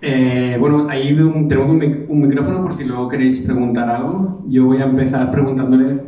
Eh, 0.00 0.56
bueno, 0.60 0.88
ahí 0.88 1.14
tenemos 1.48 1.70
un, 1.70 2.20
micrófono 2.20 2.62
por 2.62 2.74
si 2.74 2.84
luego 2.84 3.08
queréis 3.08 3.40
preguntar 3.40 3.88
algo. 3.88 4.44
Yo 4.48 4.66
voy 4.66 4.78
a 4.78 4.84
empezar 4.84 5.30
preguntándoles, 5.30 6.00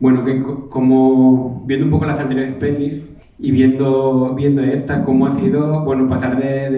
bueno, 0.00 0.24
que 0.24 0.42
como 0.68 1.64
viendo 1.66 1.86
un 1.86 1.92
poco 1.92 2.06
las 2.06 2.18
anteriores 2.18 2.54
pelis, 2.54 3.02
y 3.38 3.50
viendo, 3.50 4.34
viendo 4.34 4.62
esta, 4.62 5.04
cómo 5.04 5.26
ha 5.26 5.32
sido, 5.32 5.84
bueno, 5.84 6.08
pasar 6.08 6.40
de, 6.40 6.70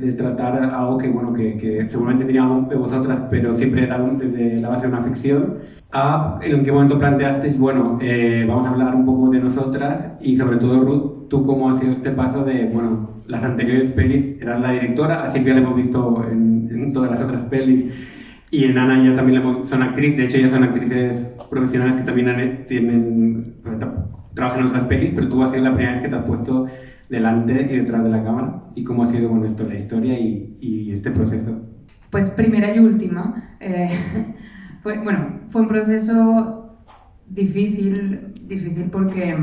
de, 0.00 0.12
tratar 0.12 0.60
algo 0.62 0.98
que, 0.98 1.08
bueno, 1.08 1.32
que, 1.32 1.56
que 1.56 1.88
seguramente 1.88 2.24
tenía 2.24 2.42
algo 2.42 2.68
de 2.68 2.74
vosotras, 2.74 3.22
pero 3.30 3.54
siempre 3.54 3.84
era 3.84 3.98
desde 4.00 4.60
la 4.60 4.70
base 4.70 4.88
de 4.88 4.92
una 4.92 5.04
ficción, 5.04 5.58
a 5.92 6.40
en 6.42 6.64
qué 6.64 6.72
momento 6.72 6.98
planteasteis, 6.98 7.56
bueno, 7.58 7.98
eh, 8.00 8.44
vamos 8.48 8.66
a 8.66 8.70
hablar 8.70 8.94
un 8.96 9.06
poco 9.06 9.30
de 9.30 9.38
nosotras 9.38 10.14
y 10.20 10.36
sobre 10.36 10.56
todo, 10.56 10.82
Ruth, 10.82 11.28
tú 11.28 11.46
cómo 11.46 11.70
ha 11.70 11.74
sido 11.74 11.92
este 11.92 12.10
paso 12.10 12.44
de, 12.44 12.66
bueno, 12.72 13.10
las 13.28 13.44
anteriores 13.44 13.90
pelis, 13.90 14.40
eras 14.40 14.60
la 14.60 14.72
directora, 14.72 15.30
que 15.32 15.44
ya 15.44 15.54
la 15.54 15.60
hemos 15.60 15.76
visto 15.76 16.26
en, 16.28 16.68
en 16.70 16.92
todas 16.92 17.10
las 17.10 17.20
otras 17.20 17.42
pelis, 17.42 17.92
y 18.50 18.64
en 18.64 18.78
Ana 18.78 19.04
ya 19.04 19.14
también 19.14 19.64
son 19.64 19.82
actrices, 19.82 20.16
de 20.16 20.24
hecho 20.24 20.38
ya 20.38 20.48
son 20.48 20.64
actrices 20.64 21.18
profesionales 21.50 21.96
que 21.96 22.02
también 22.02 22.64
tienen, 22.66 23.56
trabajan 24.34 24.60
en 24.60 24.66
otras 24.68 24.84
pelis, 24.84 25.12
pero 25.14 25.28
tú 25.28 25.42
has 25.42 25.50
sido 25.50 25.64
la 25.64 25.74
primera 25.74 25.94
vez 25.94 26.02
que 26.02 26.08
te 26.08 26.16
has 26.16 26.24
puesto 26.24 26.66
delante 27.10 27.68
y 27.70 27.76
detrás 27.76 28.04
de 28.04 28.10
la 28.10 28.24
cámara. 28.24 28.62
¿Y 28.74 28.84
cómo 28.84 29.02
ha 29.02 29.06
sido 29.06 29.28
bueno, 29.28 29.44
esto, 29.44 29.66
la 29.68 29.74
historia 29.74 30.18
y, 30.18 30.56
y 30.60 30.92
este 30.92 31.10
proceso? 31.10 31.60
Pues 32.10 32.30
primera 32.30 32.74
y 32.74 32.78
última. 32.78 33.56
Eh, 33.60 33.90
fue, 34.82 35.02
bueno, 35.02 35.40
fue 35.50 35.62
un 35.62 35.68
proceso 35.68 36.78
difícil, 37.28 38.32
difícil 38.46 38.84
porque, 38.90 39.36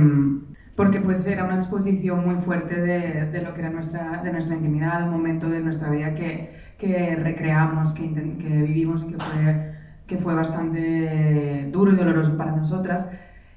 porque 0.76 1.00
pues 1.00 1.26
era 1.28 1.46
una 1.46 1.56
exposición 1.56 2.26
muy 2.26 2.36
fuerte 2.44 2.76
de, 2.76 3.26
de 3.32 3.42
lo 3.42 3.54
que 3.54 3.62
era 3.62 3.70
nuestra, 3.70 4.22
de 4.24 4.32
nuestra 4.32 4.56
intimidad, 4.56 5.04
un 5.04 5.12
momento 5.12 5.50
de 5.50 5.62
nuestra 5.62 5.90
vida 5.90 6.16
que, 6.16 6.52
que 6.78 7.16
recreamos, 7.16 7.94
que, 7.94 8.12
que 8.14 8.62
vivimos 8.62 9.04
y 9.04 9.14
que 9.14 9.18
fue, 9.18 9.74
que 10.06 10.18
fue 10.18 10.36
bastante 10.36 11.70
duro 11.72 11.94
y 11.94 11.96
doloroso 11.96 12.38
para 12.38 12.52
nosotras. 12.52 13.10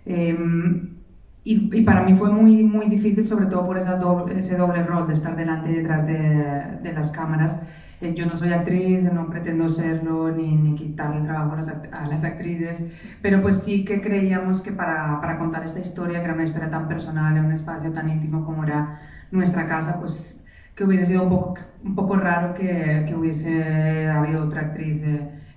Em, 0.07 0.98
y, 1.45 1.77
y, 1.77 1.83
para 1.83 2.03
mí 2.03 2.15
fue 2.15 2.31
muy, 2.31 2.63
muy 2.65 2.89
difícil, 2.89 3.27
sobre 3.27 3.47
todo 3.47 3.67
por 3.67 3.79
esa 3.79 3.97
doble, 3.97 4.39
ese 4.39 4.57
doble 4.57 4.83
rol 4.83 5.07
de 5.07 5.15
estar 5.15 5.37
delante 5.37 5.71
y 5.71 5.77
detrás 5.77 6.07
de, 6.07 6.79
de 6.83 6.93
las 6.93 7.11
cámaras. 7.11 7.61
Eh, 8.01 8.15
yo 8.15 8.27
no 8.27 8.37
soy 8.37 8.53
actriz, 8.53 9.03
no 9.13 9.29
pretendo 9.29 9.69
serlo, 9.69 10.31
ni, 10.31 10.55
ni 10.55 10.75
quitarle 10.77 11.19
el 11.19 11.25
trabajo 11.25 11.55
a 11.55 11.57
las, 11.57 11.69
a 11.69 12.07
las, 12.07 12.23
actrices, 12.23 12.85
pero 13.23 13.43
pues 13.43 13.59
sí 13.63 13.85
que 13.85 14.01
creíamos 14.01 14.61
que 14.61 14.71
para, 14.71 15.21
para, 15.21 15.37
contar 15.39 15.65
esta 15.67 15.81
historia, 15.81 16.21
que 16.21 16.27
era 16.27 16.35
una 16.35 16.45
historia 16.45 16.71
tan 16.71 16.87
personal, 16.87 17.37
en 17.37 17.47
un 17.47 17.53
espacio 17.53 17.91
tan 17.93 18.09
íntimo 18.09 18.45
como 18.45 18.63
era 18.65 19.01
nuestra 19.33 19.67
casa, 19.67 19.99
pues 19.99 20.45
que 20.77 20.85
hubiese 20.85 21.07
sido 21.07 21.25
un 21.25 21.31
poco, 21.31 21.59
un 21.85 21.95
poco 21.97 22.17
raro 22.17 22.55
que, 22.55 23.05
que 23.09 23.17
hubiese 23.17 24.09
habido 24.09 24.45
otra 24.45 24.61
actriz 24.63 25.03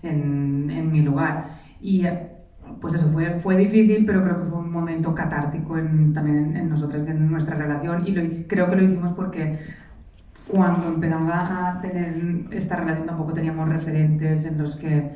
en, 0.01 0.71
en 0.71 0.91
mi 0.91 1.01
lugar. 1.03 1.45
Y 1.79 2.05
pues 2.81 2.95
eso, 2.95 3.09
fue, 3.11 3.39
fue 3.39 3.55
difícil, 3.55 4.05
pero 4.05 4.23
creo 4.23 4.37
que 4.37 4.45
fue 4.45 4.59
un 4.59 4.71
momento 4.71 5.13
catártico 5.13 5.77
en, 5.77 6.13
también 6.13 6.57
en, 6.57 6.67
nosotras, 6.67 7.07
en 7.07 7.29
nuestra 7.29 7.55
relación, 7.55 8.03
y 8.05 8.13
creo 8.45 8.69
que 8.69 8.75
lo 8.75 8.83
hicimos 8.83 9.13
porque 9.13 9.59
cuando 10.47 10.87
empezamos 10.87 11.31
a, 11.31 11.79
tener 11.81 12.47
esta 12.51 12.75
relación 12.75 13.05
tampoco 13.05 13.33
teníamos 13.33 13.69
referentes 13.69 14.45
en 14.45 14.57
los 14.57 14.75
que, 14.75 15.11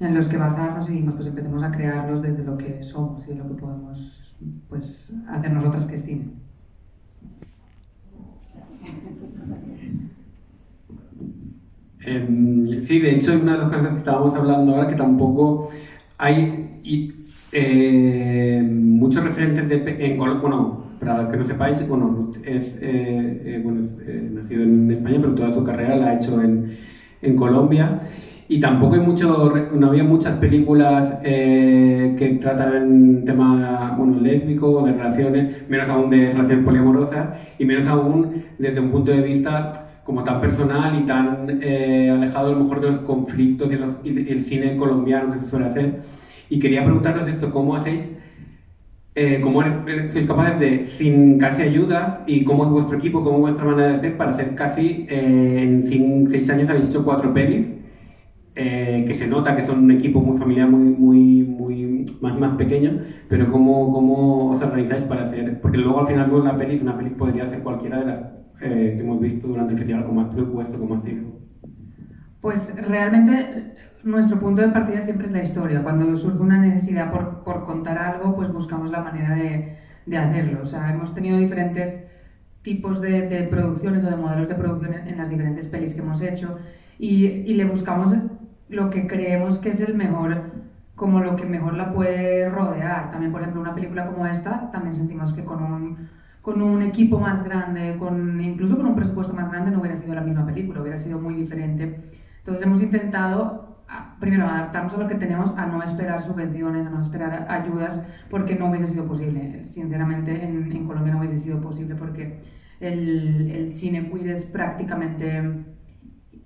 en 0.00 0.14
los 0.14 0.26
que 0.26 0.36
basarnos 0.36 0.88
y 0.88 0.94
dijimos, 0.94 1.14
pues 1.14 1.28
empecemos 1.28 1.62
a 1.62 1.70
crearlos 1.70 2.22
desde 2.22 2.42
lo 2.42 2.58
que 2.58 2.82
somos 2.82 3.26
y 3.28 3.34
lo 3.34 3.46
que 3.48 3.54
podemos 3.54 4.36
pues, 4.68 5.14
hacer 5.28 5.52
nosotras 5.52 5.86
que 5.86 5.96
estimen. 5.96 6.46
Em, 12.00 12.82
sí, 12.82 13.00
de 13.00 13.14
hecho, 13.16 13.36
una 13.40 13.52
de 13.52 13.58
las 13.58 13.68
cosas 13.68 13.92
que 13.92 13.98
estábamos 13.98 14.34
hablando 14.34 14.74
ahora 14.74 14.88
que 14.88 14.94
tampoco 14.94 15.70
hay 16.18 17.12
eh, 17.52 18.62
muchos 18.68 19.22
referentes 19.22 19.68
de, 19.68 20.06
en 20.06 20.18
bueno, 20.18 20.84
para 20.98 21.22
los 21.22 21.30
que 21.30 21.36
no 21.36 21.44
sepáis, 21.44 21.86
bueno, 21.88 22.32
es, 22.44 22.76
eh, 22.80 23.42
eh, 23.44 23.60
bueno, 23.62 23.82
es 23.82 24.32
nacido 24.32 24.62
en 24.62 24.90
España, 24.90 25.18
pero 25.20 25.34
toda 25.34 25.54
su 25.54 25.64
carrera 25.64 25.96
la 25.96 26.06
ha 26.08 26.14
hecho 26.14 26.42
en, 26.42 26.76
en 27.22 27.36
Colombia. 27.36 28.00
Y 28.48 28.60
tampoco 28.60 28.94
hay 28.94 29.00
mucho, 29.00 29.52
no 29.74 29.88
había 29.88 30.04
muchas 30.04 30.36
películas 30.36 31.18
que 31.20 32.38
tratan 32.40 33.24
tema 33.24 33.96
bueno, 33.98 34.20
lésbico, 34.20 34.86
de 34.86 34.92
relaciones, 34.92 35.68
menos 35.68 35.88
aún 35.88 36.10
de 36.10 36.30
relaciones 36.32 36.64
poliamorosas, 36.64 37.28
y 37.58 37.64
menos 37.64 37.88
aún 37.88 38.44
desde 38.56 38.78
un 38.78 38.90
punto 38.90 39.10
de 39.10 39.20
vista 39.22 39.85
como 40.06 40.22
tan 40.22 40.40
personal 40.40 40.98
y 41.02 41.04
tan 41.04 41.60
eh, 41.60 42.10
alejado 42.10 42.50
a 42.50 42.52
lo 42.52 42.60
mejor 42.60 42.80
de 42.80 42.90
los 42.92 43.00
conflictos 43.00 43.70
y, 44.04 44.08
el 44.08 44.42
cine 44.42 44.76
colombiano 44.76 45.32
que 45.32 45.40
se 45.40 45.50
suele 45.50 45.66
hacer. 45.66 46.00
Y 46.48 46.60
quería 46.60 46.84
preguntaros 46.84 47.26
esto, 47.26 47.50
¿cómo 47.50 47.74
hacéis, 47.74 48.16
eh, 49.16 49.40
cómo 49.42 49.64
eh, 49.64 50.08
sois 50.10 50.26
capaces 50.26 50.60
de, 50.60 50.86
sin 50.86 51.38
casi 51.38 51.62
ayudas, 51.62 52.20
y 52.26 52.44
cómo 52.44 52.64
es 52.64 52.70
vuestro 52.70 52.96
equipo, 52.96 53.24
cómo 53.24 53.38
es 53.38 53.42
vuestra 53.42 53.64
manera 53.64 53.88
de 53.88 53.94
hacer 53.96 54.16
para 54.16 54.30
hacer 54.30 54.54
casi, 54.54 55.06
en 55.08 55.84
cinco, 55.88 56.30
seis 56.30 56.48
años 56.50 56.68
habéis 56.70 56.88
hecho 56.90 57.04
cuatro 57.04 57.34
pelis, 57.34 57.68
que 58.54 59.14
se 59.18 59.26
nota 59.26 59.56
que 59.56 59.62
son 59.62 59.84
un 59.84 59.90
equipo 59.90 60.20
muy 60.20 60.38
familiar, 60.38 60.68
muy, 60.68 60.78
muy, 60.78 61.42
muy 61.42 62.06
más, 62.20 62.38
más 62.38 62.54
pequeño, 62.54 63.00
pero 63.28 63.50
¿cómo, 63.50 63.92
cómo 63.92 64.52
os 64.52 64.62
organizáis 64.62 65.02
para 65.04 65.24
hacer? 65.24 65.60
Porque 65.60 65.78
luego 65.78 66.00
al 66.00 66.06
final 66.06 66.32
una 66.32 66.56
peli, 66.56 66.78
una 66.80 66.96
peli 66.96 67.10
podría 67.10 67.46
ser 67.46 67.60
cualquiera 67.60 67.98
de 67.98 68.06
las 68.06 68.22
eh, 68.60 68.94
que 68.96 69.02
hemos 69.02 69.20
visto 69.20 69.48
durante 69.48 69.72
el 69.72 69.78
festival 69.78 70.06
con 70.06 70.16
más 70.16 70.28
presupuesto, 70.28 70.78
con 70.78 70.90
más 70.90 71.02
tiempo? 71.02 71.38
Pues 72.40 72.74
realmente 72.88 73.74
nuestro 74.02 74.38
punto 74.38 74.62
de 74.62 74.68
partida 74.68 75.02
siempre 75.02 75.26
es 75.26 75.32
la 75.32 75.42
historia. 75.42 75.82
Cuando 75.82 76.16
surge 76.16 76.38
una 76.38 76.58
necesidad 76.58 77.10
por, 77.10 77.42
por 77.44 77.64
contar 77.64 77.98
algo, 77.98 78.34
pues 78.36 78.52
buscamos 78.52 78.90
la 78.90 79.02
manera 79.02 79.34
de, 79.34 79.76
de, 80.06 80.16
hacerlo. 80.16 80.60
O 80.62 80.64
sea, 80.64 80.92
hemos 80.92 81.14
tenido 81.14 81.38
diferentes 81.38 82.06
tipos 82.62 83.00
de, 83.00 83.28
de 83.28 83.42
producciones 83.44 84.04
o 84.04 84.10
de 84.10 84.16
modelos 84.16 84.48
de 84.48 84.54
producción 84.54 84.94
en, 84.94 85.08
en, 85.08 85.18
las 85.18 85.28
diferentes 85.28 85.66
pelis 85.66 85.94
que 85.94 86.00
hemos 86.00 86.22
hecho 86.22 86.58
y, 86.98 87.26
y 87.26 87.54
le 87.54 87.64
buscamos 87.64 88.14
lo 88.68 88.90
que 88.90 89.06
creemos 89.06 89.58
que 89.58 89.70
es 89.70 89.80
el 89.80 89.94
mejor 89.94 90.56
como 90.96 91.20
lo 91.20 91.36
que 91.36 91.44
mejor 91.44 91.74
la 91.74 91.92
puede 91.92 92.48
rodear. 92.48 93.10
También, 93.10 93.30
por 93.30 93.42
ejemplo, 93.42 93.60
una 93.60 93.74
película 93.74 94.06
como 94.06 94.26
esta, 94.26 94.70
también 94.70 94.94
sentimos 94.94 95.34
que 95.34 95.44
con 95.44 95.62
un 95.62 96.08
con 96.46 96.62
un 96.62 96.80
equipo 96.80 97.18
más 97.18 97.42
grande, 97.42 97.96
con, 97.98 98.40
incluso 98.40 98.76
con 98.76 98.86
un 98.86 98.94
presupuesto 98.94 99.34
más 99.34 99.50
grande, 99.50 99.72
no 99.72 99.80
hubiera 99.80 99.96
sido 99.96 100.14
la 100.14 100.20
misma 100.20 100.46
película, 100.46 100.80
hubiera 100.80 100.96
sido 100.96 101.18
muy 101.18 101.34
diferente. 101.34 102.04
Entonces 102.38 102.64
hemos 102.64 102.80
intentado, 102.80 103.82
primero, 104.20 104.46
adaptarnos 104.46 104.94
a 104.94 104.98
lo 104.98 105.08
que 105.08 105.16
tenemos, 105.16 105.58
a 105.58 105.66
no 105.66 105.82
esperar 105.82 106.22
subvenciones, 106.22 106.86
a 106.86 106.90
no 106.90 107.02
esperar 107.02 107.48
ayudas, 107.50 108.00
porque 108.30 108.54
no 108.54 108.70
hubiese 108.70 108.86
sido 108.86 109.08
posible. 109.08 109.64
Sinceramente, 109.64 110.44
en, 110.44 110.70
en 110.70 110.86
Colombia 110.86 111.14
no 111.14 111.18
hubiese 111.18 111.40
sido 111.40 111.60
posible 111.60 111.96
porque 111.96 112.38
el, 112.78 113.50
el 113.50 113.74
cine 113.74 114.08
queer 114.08 114.30
es 114.30 114.44
prácticamente 114.44 115.64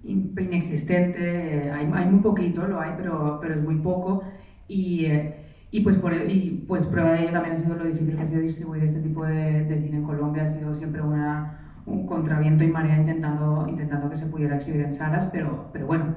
inexistente, 0.03 1.67
eh, 1.67 1.73
hay, 1.73 1.91
hay, 1.93 2.07
muy 2.07 2.21
poquito, 2.21 2.67
lo 2.67 2.81
hay, 2.81 2.93
pero, 2.97 3.39
pero 3.39 3.53
es 3.53 3.63
muy 3.63 3.75
poco. 3.75 4.23
Y, 4.67 5.05
eh, 5.05 5.35
y 5.71 5.81
pues, 5.81 5.97
por, 5.99 6.13
y 6.13 6.65
pues 6.67 6.87
prueba 6.87 7.13
de 7.13 7.23
ello 7.23 7.33
también 7.33 7.55
ha 7.55 7.59
sido 7.59 7.77
lo 7.77 7.85
difícil 7.85 8.17
que 8.17 8.23
ha 8.23 8.27
sido 8.27 8.41
distribuir 8.41 8.83
este 8.83 9.01
tipo 9.01 9.25
de, 9.25 9.65
de 9.65 9.81
cine 9.81 9.99
en 9.99 10.05
Colombia. 10.05 10.45
Ha 10.45 10.49
sido 10.49 10.75
siempre 10.75 11.01
una, 11.01 11.61
un 11.87 12.07
contraviento 12.07 12.65
y 12.65 12.69
marea 12.69 12.99
intentando, 12.99 13.67
intentando 13.69 14.11
que 14.11 14.17
se 14.17 14.27
pudiera 14.27 14.57
exhibir 14.57 14.81
en 14.83 14.95
salas, 14.95 15.29
pero, 15.33 15.71
pero 15.73 15.87
bueno, 15.87 16.17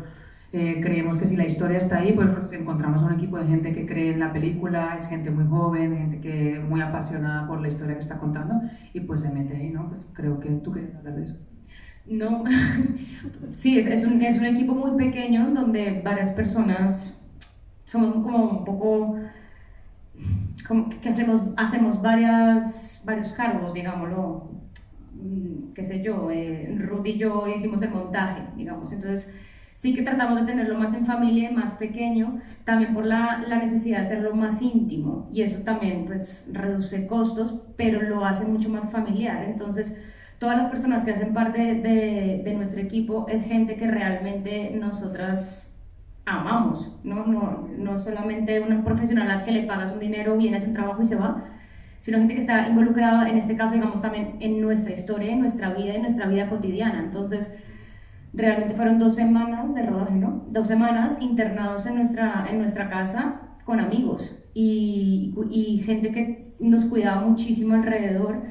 eh, 0.52 0.80
creemos 0.82 1.18
que 1.18 1.26
si 1.26 1.36
la 1.36 1.46
historia 1.46 1.78
está 1.78 1.98
ahí, 1.98 2.14
pues 2.14 2.52
encontramos 2.54 3.02
un 3.02 3.14
equipo 3.14 3.38
de 3.38 3.46
gente 3.46 3.74
que 3.74 3.86
cree 3.86 4.12
en 4.14 4.20
la 4.20 4.32
película, 4.32 4.96
es 5.00 5.08
gente 5.08 5.32
muy 5.32 5.46
joven, 5.46 5.98
gente 5.98 6.20
que 6.20 6.60
muy 6.60 6.82
apasionada 6.82 7.48
por 7.48 7.62
la 7.62 7.68
historia 7.68 7.96
que 7.96 8.02
está 8.02 8.20
contando 8.20 8.62
y 8.94 9.00
pues 9.02 9.22
se 9.22 9.32
mete 9.32 9.56
ahí, 9.56 9.70
¿no? 9.70 9.90
Pues 9.90 10.10
creo 10.14 10.40
que 10.40 10.50
tú 10.50 10.72
quieres 10.72 10.96
hablar 10.96 11.16
de 11.16 11.24
eso. 11.24 11.40
No, 12.06 12.44
sí, 13.56 13.80
es, 13.80 13.88
es, 13.88 14.06
un, 14.06 14.22
es 14.22 14.38
un 14.38 14.46
equipo 14.46 14.76
muy 14.76 14.98
pequeño 14.98 15.52
donde 15.52 16.02
varias 16.04 16.34
personas 16.34 17.20
son 17.86 18.22
como 18.22 18.60
un 18.60 18.66
poco 18.66 19.18
como 20.68 20.90
que 20.90 21.10
hacemos, 21.10 21.42
hacemos 21.58 22.02
varias, 22.02 23.02
varios 23.06 23.34
cargos, 23.34 23.74
digámoslo, 23.74 24.52
mm, 25.14 25.74
qué 25.74 25.84
sé 25.84 26.02
yo, 26.02 26.32
eh, 26.32 26.76
Rudy 26.80 27.12
y 27.12 27.18
yo 27.18 27.48
hicimos 27.48 27.82
el 27.82 27.92
montaje, 27.92 28.44
digamos, 28.56 28.92
entonces 28.92 29.34
sí 29.76 29.94
que 29.94 30.04
tratamos 30.04 30.40
de 30.40 30.46
tenerlo 30.46 30.78
más 30.78 30.94
en 30.94 31.06
familia, 31.06 31.52
más 31.52 31.72
pequeño, 31.76 32.40
también 32.64 32.94
por 32.94 33.06
la, 33.06 33.44
la, 33.46 33.58
necesidad 33.58 34.00
de 34.00 34.06
hacerlo 34.06 34.36
más 34.36 34.62
íntimo. 34.62 35.28
Y 35.32 35.42
eso 35.42 35.64
también 35.64 36.06
pues 36.06 36.50
reduce 36.54 37.08
costos, 37.08 37.68
pero 37.76 38.02
lo 38.02 38.24
hace 38.24 38.46
mucho 38.46 38.70
más 38.70 38.92
familiar, 38.92 39.44
entonces 39.44 40.02
todas 40.40 40.58
las 40.58 40.68
personas 40.68 41.04
que 41.04 41.12
hacen 41.12 41.34
parte 41.34 41.76
de, 41.76 42.42
de 42.44 42.54
nuestro 42.54 42.82
equipo 42.82 43.26
es 43.28 43.46
gente 43.46 43.76
que 43.76 43.90
realmente 43.90 44.72
nosotras 44.80 45.73
amamos, 46.26 47.00
¿no? 47.04 47.26
No, 47.26 47.68
no 47.78 48.00
solamente 48.00 48.62
una 48.62 48.84
profesional 48.84 49.30
al 49.30 49.44
que 49.44 49.52
le 49.52 49.64
pagas 49.64 49.94
un 49.94 50.00
dinero, 50.00 50.38
viene, 50.38 50.58
hace 50.58 50.68
un 50.68 50.74
trabajo 50.74 51.02
y 51.02 51.06
se 51.06 51.16
va, 51.16 51.44
sino 52.00 52.18
gente 52.18 52.34
que 52.36 52.40
está 52.42 52.68
involucrada, 52.68 53.30
en 53.30 53.38
este 53.38 53.56
caso, 53.56 53.76
digamos, 53.76 54.02
también 54.02 54.36
en 54.40 54.62
nuestra 54.62 54.94
historia, 54.94 55.32
en 55.32 55.40
nuestra 55.40 55.74
vida, 55.74 55.94
en 55.94 56.02
nuestra 56.02 56.28
vida 56.28 56.50
cotidiana. 56.50 57.00
Entonces, 57.00 57.58
realmente 58.34 58.76
fueron 58.76 59.00
dos 59.00 59.16
semanas 59.16 59.74
de 59.74 59.86
rodaje, 59.86 60.16
¿no? 60.16 60.46
Dos 60.50 60.68
semanas 60.68 61.18
internados 61.22 61.86
en 61.86 61.96
nuestra, 61.96 62.48
en 62.50 62.58
nuestra 62.60 62.90
casa 62.90 63.42
con 63.66 63.80
amigos 63.80 64.44
y, 64.54 65.34
y 65.50 65.78
gente 65.80 66.12
que 66.12 66.54
nos 66.60 66.86
cuidaba 66.86 67.26
muchísimo 67.26 67.76
alrededor 67.76 68.42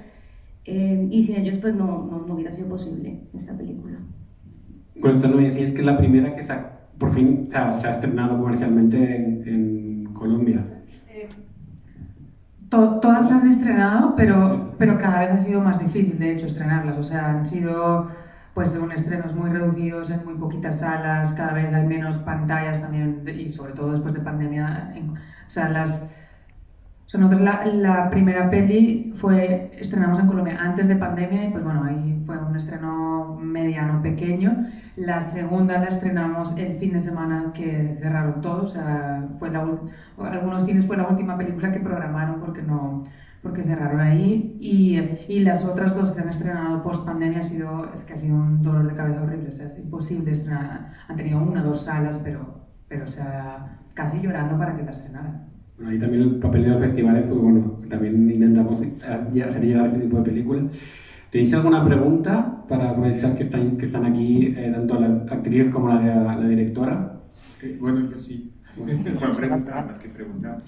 eh, 0.65 1.09
y 1.11 1.23
sin 1.25 1.37
ellos 1.37 1.59
pues 1.59 1.75
no, 1.75 2.09
no, 2.11 2.25
no, 2.27 2.35
hubiera 2.35 2.51
sido 2.51 2.69
posible 2.69 3.21
esta 3.35 3.57
película. 3.57 3.99
Bueno, 5.01 5.17
esta 5.17 5.29
no 5.29 5.41
es 5.41 5.55
que 5.55 5.65
es 5.65 5.85
la 5.85 5.99
primera 5.99 6.35
que 6.35 6.45
por 6.99 7.13
fin 7.13 7.49
se 7.51 7.59
ha, 7.59 7.73
se 7.73 7.87
ha 7.87 7.93
estrenado 7.93 8.39
comercialmente 8.39 9.17
en, 9.17 9.83
Colombia. 10.13 10.65
To, 12.69 13.01
todas 13.01 13.27
se 13.27 13.35
han 13.35 13.47
estrenado, 13.49 14.15
pero, 14.17 14.77
pero 14.79 14.97
cada 14.97 15.19
vez 15.19 15.33
ha 15.33 15.41
sido 15.41 15.61
más 15.61 15.81
difícil, 15.81 16.17
de 16.17 16.33
hecho, 16.33 16.47
estrenarlas. 16.47 16.97
O 16.97 17.03
sea, 17.03 17.31
han 17.31 17.45
sido 17.45 18.09
pues 18.55 18.79
estrenos 18.95 19.35
muy 19.35 19.51
reducidos 19.51 20.11
en 20.11 20.25
muy 20.25 20.35
poquitas 20.35 20.81
salas, 20.81 21.33
cada 21.33 21.55
vez 21.55 21.73
hay 21.73 21.87
menos 21.87 22.19
pantallas 22.19 22.81
también 22.81 23.25
y 23.27 23.49
sobre 23.49 23.73
todo 23.73 23.93
después 23.93 24.15
de 24.15 24.21
pandemia, 24.21 24.95
o 25.47 25.51
sea, 25.51 25.71
las 25.71 26.07
o 27.15 27.19
sea, 27.19 27.21
la, 27.21 27.67
la, 27.67 28.11
primera 28.11 28.49
peli 28.49 29.13
fue, 29.17 29.71
estrenamos 29.79 30.19
en 30.19 30.27
Colombia 30.27 30.59
antes 30.59 30.89
de 30.89 30.97
pandemia 30.97 31.45
y 31.47 31.51
pues 31.51 31.63
bueno, 31.63 31.85
ahí 31.85 32.12
fue 32.39 32.49
un 32.49 32.57
estreno 32.57 33.37
mediano, 33.41 34.03
pequeño. 34.03 34.67
La 34.97 35.21
segunda 35.21 35.79
la 35.79 35.87
estrenamos 35.87 36.57
el 36.57 36.77
fin 36.79 36.93
de 36.93 37.01
semana 37.01 37.53
que 37.55 37.97
cerraron 38.01 38.41
todos, 38.41 38.71
o 38.71 38.73
sea, 38.73 39.29
fue 39.39 39.51
la, 39.51 39.67
algunos 40.19 40.65
cines 40.65 40.87
fue 40.87 40.97
la 40.97 41.09
última 41.09 41.37
película 41.37 41.73
que 41.73 41.81
programaron 41.81 42.41
porque 42.41 42.63
no, 42.63 43.05
porque 43.43 43.63
cerraron 43.63 44.01
ahí 44.01 44.57
y, 44.61 44.99
y, 45.33 45.41
las 45.41 45.65
otras 45.65 45.97
dos 45.97 46.13
que 46.13 46.21
han 46.21 46.29
estrenado 46.29 46.83
post 46.83 47.05
pandemia 47.05 47.41
ha 47.41 47.43
sido, 47.43 47.91
es 47.93 48.05
que 48.05 48.15
ha 48.15 48.17
sido 48.17 48.37
un 48.37 48.63
dolor 48.63 48.89
de 48.89 48.95
cabeza 48.95 49.23
horrible, 49.23 49.49
o 49.49 49.53
sea, 49.53 49.67
es 49.67 49.79
imposible 49.79 50.31
estrenar, 50.31 50.91
han 51.09 51.17
tenido 51.17 51.43
una 51.43 51.63
o 51.63 51.69
dos 51.69 51.85
salas, 51.85 52.21
pero, 52.23 52.69
pero 52.89 53.05
o 53.05 53.09
sea, 53.09 53.79
casi 53.95 54.21
llorando 54.21 54.57
para 54.57 54.77
que 54.77 54.85
la 54.85 54.91
estrenaran. 54.91 55.49
Bueno, 55.77 55.91
ahí 55.91 55.99
también 55.99 56.23
el 56.23 56.37
papel 56.37 56.63
de 56.63 56.69
los 56.69 56.81
festivales, 56.81 57.25
pues 57.27 57.41
bueno, 57.41 57.79
también 57.89 58.31
intentamos 58.31 58.81
hacer 58.81 59.63
llegar 59.63 59.87
este 59.87 60.01
tipo 60.01 60.19
de 60.19 60.23
películas. 60.23 60.65
¿Tenéis 61.33 61.55
alguna 61.55 61.83
pregunta 61.83 62.63
para 62.69 62.91
aprovechar 62.91 63.35
que 63.35 63.45
están, 63.45 63.79
que 63.79 63.87
están 63.87 64.05
aquí 64.05 64.55
eh, 64.55 64.71
tanto 64.71 65.01
la 65.01 65.07
actriz 65.35 65.71
como 65.71 65.89
la, 65.89 65.99
la, 65.99 66.37
la 66.37 66.47
directora? 66.47 67.23
Eh, 67.63 67.79
bueno, 67.81 68.07
yo 68.11 68.19
sí. 68.19 68.53
Una 68.77 69.35
pregunta, 69.37 69.83
más 69.83 69.99
que 69.99 70.11
pregunta. 70.11 70.59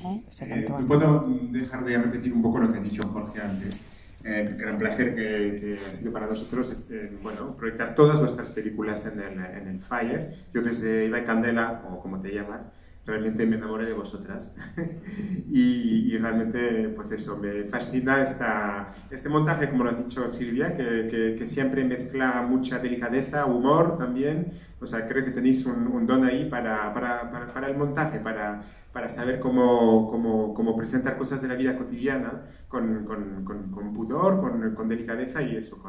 Eh, 0.41 0.65
no 0.67 0.87
puedo 0.87 1.29
dejar 1.51 1.85
de 1.85 1.99
repetir 1.99 2.33
un 2.33 2.41
poco 2.41 2.61
lo 2.61 2.73
que 2.73 2.79
ha 2.79 2.83
dicho 2.83 3.07
Jorge 3.09 3.43
antes. 3.43 3.83
Eh, 4.25 4.57
gran 4.59 4.79
placer 4.79 5.15
que, 5.15 5.57
que, 5.61 5.79
ha 5.87 5.93
sido 5.93 6.11
para 6.11 6.27
nosotros 6.27 6.73
este, 6.73 7.15
bueno, 7.23 7.55
proyectar 7.59 7.95
todas 7.95 8.19
vuestras 8.21 8.51
películas 8.53 9.05
en 9.05 9.21
el, 9.21 9.39
en 9.39 9.69
el 9.69 9.81
Fire. 9.81 10.31
Yo 10.55 10.63
desde 10.63 11.09
Iba 11.09 11.23
Candela, 11.25 11.85
o 11.91 12.01
como 12.01 12.19
te 12.21 12.33
llamas, 12.33 12.71
realmente 13.07 13.45
me 13.47 13.57
enamoré 13.57 13.87
de 13.87 13.93
vosotras. 13.93 14.57
y, 15.51 16.13
y, 16.13 16.19
realmente, 16.19 16.89
pues 16.97 17.13
eso, 17.13 17.37
me 17.37 17.65
fascina 17.65 18.23
esta, 18.23 18.89
este 19.11 19.29
montaje, 19.29 19.69
como 19.69 19.85
lo 19.85 19.91
has 19.91 19.99
dicho 19.99 20.29
Silvia, 20.29 20.75
que, 20.75 21.09
que, 21.09 21.37
que, 21.39 21.47
siempre 21.47 21.85
mezcla 21.85 22.43
mucha 22.43 22.79
delicadeza, 22.79 23.45
humor 23.47 23.97
también. 23.99 24.53
O 24.81 24.87
sea, 24.87 25.07
creo 25.07 25.25
que 25.25 25.33
tenéis 25.33 25.67
un, 25.67 25.87
un 25.87 26.07
don 26.07 26.25
ahí 26.25 26.49
para, 26.49 26.93
para, 26.93 27.31
para, 27.31 27.53
para, 27.53 27.69
el 27.69 27.77
montaje, 27.77 28.21
para, 28.21 28.63
para 28.93 29.09
saber 29.09 29.41
cómo, 29.41 30.11
cómo, 30.11 30.55
cómo, 30.55 30.77
presentar 30.77 31.19
cosas 31.19 31.43
de 31.43 31.49
la 31.49 31.57
vida 31.57 31.77
cotidiana 31.77 32.47
con, 32.69 33.05
con, 33.05 33.45
con, 33.45 33.71
con 33.71 33.93
pudor, 33.93 34.41
con, 34.75 34.89
delicadeza 34.89 35.43
y 35.43 35.57
eso, 35.57 35.83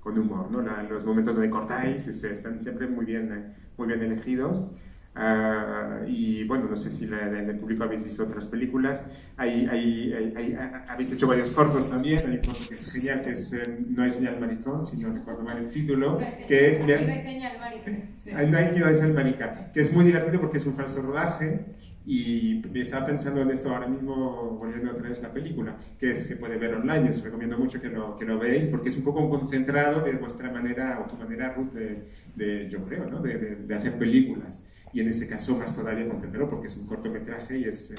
con 0.00 0.18
humor. 0.18 0.50
¿no? 0.50 0.62
La, 0.62 0.82
los 0.82 1.04
momentos 1.04 1.34
donde 1.34 1.50
cortáis 1.50 2.06
están 2.06 2.62
siempre 2.62 2.86
muy 2.86 3.04
bien, 3.04 3.54
muy 3.76 3.88
bien 3.88 4.02
elegidos. 4.02 4.72
Uh, 5.16 6.08
y 6.08 6.42
bueno, 6.42 6.66
no 6.68 6.76
sé 6.76 6.90
si 6.90 7.04
en 7.04 7.14
el 7.14 7.58
público 7.58 7.84
habéis 7.84 8.02
visto 8.02 8.24
otras 8.24 8.48
películas. 8.48 9.04
Hay, 9.36 9.66
hay, 9.70 10.12
hay, 10.36 10.58
habéis 10.88 11.12
hecho 11.12 11.28
varios 11.28 11.50
cortos 11.50 11.88
también. 11.88 12.18
Hay 12.26 12.36
un 12.36 12.42
corto 12.42 12.60
que 12.68 12.74
es 12.74 12.90
genial, 12.90 13.22
que 13.22 13.30
es 13.30 13.52
eh, 13.52 13.84
No 13.88 14.02
hay 14.02 14.10
señal 14.10 14.40
maricón, 14.40 14.86
si 14.86 14.96
no 14.96 15.12
recuerdo 15.12 15.44
mal 15.44 15.58
el 15.58 15.70
título. 15.70 16.18
Que, 16.48 16.80
no 16.80 16.92
hay 16.92 17.22
señal 17.22 17.58
maricón. 17.60 17.94
Sí. 18.18 18.30
No 18.32 18.58
hay 18.58 18.94
señal 18.94 19.14
marica. 19.14 19.72
Que 19.72 19.80
es 19.80 19.92
muy 19.92 20.04
divertido 20.04 20.40
porque 20.40 20.58
es 20.58 20.66
un 20.66 20.74
falso 20.74 21.00
rodaje. 21.00 21.64
Y 22.06 22.60
me 22.70 22.82
estaba 22.82 23.06
pensando 23.06 23.40
en 23.40 23.50
esto 23.50 23.70
ahora 23.70 23.86
mismo, 23.86 24.58
volviendo 24.58 24.90
otra 24.90 25.08
vez 25.08 25.22
la 25.22 25.32
película, 25.32 25.78
que 25.98 26.14
se 26.16 26.36
puede 26.36 26.58
ver 26.58 26.74
online. 26.74 27.08
Os 27.08 27.22
recomiendo 27.22 27.56
mucho 27.56 27.80
que 27.80 27.88
lo, 27.88 28.14
que 28.16 28.26
lo 28.26 28.38
veáis 28.38 28.68
porque 28.68 28.90
es 28.90 28.96
un 28.98 29.04
poco 29.04 29.20
un 29.22 29.30
concentrado 29.30 30.02
de 30.02 30.12
vuestra 30.14 30.50
manera, 30.50 31.00
o 31.00 31.08
tu 31.08 31.16
manera, 31.16 31.54
Ruth, 31.54 31.72
de, 31.72 32.04
de 32.34 32.68
yo 32.68 32.84
creo, 32.84 33.08
¿no? 33.08 33.20
de, 33.20 33.38
de, 33.38 33.56
de 33.56 33.74
hacer 33.74 33.96
películas 33.96 34.64
y 34.94 35.00
en 35.00 35.08
este 35.08 35.26
caso 35.26 35.58
más 35.58 35.76
todavía 35.76 36.08
concentrado 36.08 36.48
porque 36.48 36.68
es 36.68 36.76
un 36.76 36.86
cortometraje 36.86 37.58
y, 37.58 37.64
es, 37.64 37.90
eh, 37.90 37.96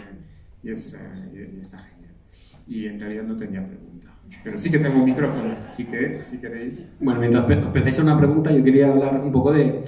y, 0.63 0.71
es, 0.71 0.93
eh, 0.93 1.53
y 1.57 1.61
está 1.61 1.77
genial. 1.77 2.13
Y 2.67 2.85
en 2.85 2.99
realidad 2.99 3.23
no 3.23 3.35
tenía 3.35 3.67
pregunta. 3.67 4.15
Pero 4.43 4.57
sí 4.57 4.71
que 4.71 4.79
tengo 4.79 4.99
un 4.99 5.05
micrófono, 5.05 5.55
así 5.67 5.83
que 5.85 6.21
si 6.21 6.39
queréis... 6.39 6.95
Bueno, 6.99 7.19
mientras 7.19 7.45
os 7.65 7.69
pensáis 7.71 7.99
una 7.99 8.17
pregunta, 8.17 8.51
yo 8.51 8.63
quería 8.63 8.89
hablar 8.89 9.21
un 9.21 9.31
poco 9.31 9.51
de... 9.51 9.83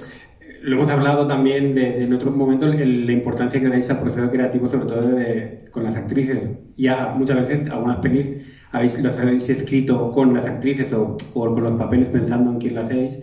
Lo 0.62 0.76
hemos 0.76 0.90
hablado 0.90 1.26
también 1.26 1.74
de, 1.74 1.92
de 1.92 2.04
en 2.04 2.12
otros 2.12 2.36
momentos, 2.36 2.74
el, 2.74 3.06
la 3.06 3.12
importancia 3.12 3.58
que 3.58 3.68
dais 3.68 3.88
al 3.90 4.00
proceso 4.00 4.30
creativo, 4.30 4.68
sobre 4.68 4.86
todo 4.86 5.08
de, 5.08 5.64
con 5.70 5.84
las 5.84 5.96
actrices. 5.96 6.50
Ya 6.76 7.14
muchas 7.16 7.48
veces, 7.48 7.70
algunas 7.70 7.98
pelis, 7.98 8.32
habéis, 8.70 9.00
los 9.00 9.18
habéis 9.18 9.48
escrito 9.48 10.12
con 10.12 10.34
las 10.34 10.44
actrices 10.44 10.92
o, 10.92 11.16
o 11.34 11.54
con 11.54 11.62
los 11.62 11.78
papeles 11.78 12.08
pensando 12.08 12.50
en 12.50 12.58
quién 12.58 12.74
lo 12.74 12.82
hacéis 12.82 13.18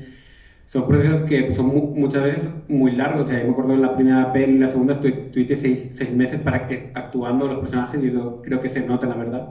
son 0.65 0.87
procesos 0.87 1.21
que 1.21 1.53
son 1.55 1.67
mu 1.67 1.95
muchas 1.95 2.23
veces 2.23 2.49
muy 2.67 2.91
largos. 2.91 3.25
O 3.25 3.27
sea, 3.27 3.39
yo 3.39 3.45
me 3.45 3.51
acuerdo 3.51 3.73
en 3.73 3.81
la 3.81 3.95
primera 3.95 4.33
peli 4.33 4.55
y 4.55 4.59
la 4.59 4.69
segunda 4.69 4.93
estuviste 4.93 5.57
seis, 5.57 5.91
seis, 5.95 6.11
meses 6.13 6.39
para 6.39 6.67
que, 6.67 6.91
actuando 6.93 7.47
los 7.47 7.59
personajes 7.59 8.03
y 8.03 8.07
eso 8.07 8.41
creo 8.43 8.59
que 8.59 8.69
se 8.69 8.85
nota, 8.85 9.07
la 9.07 9.15
verdad. 9.15 9.49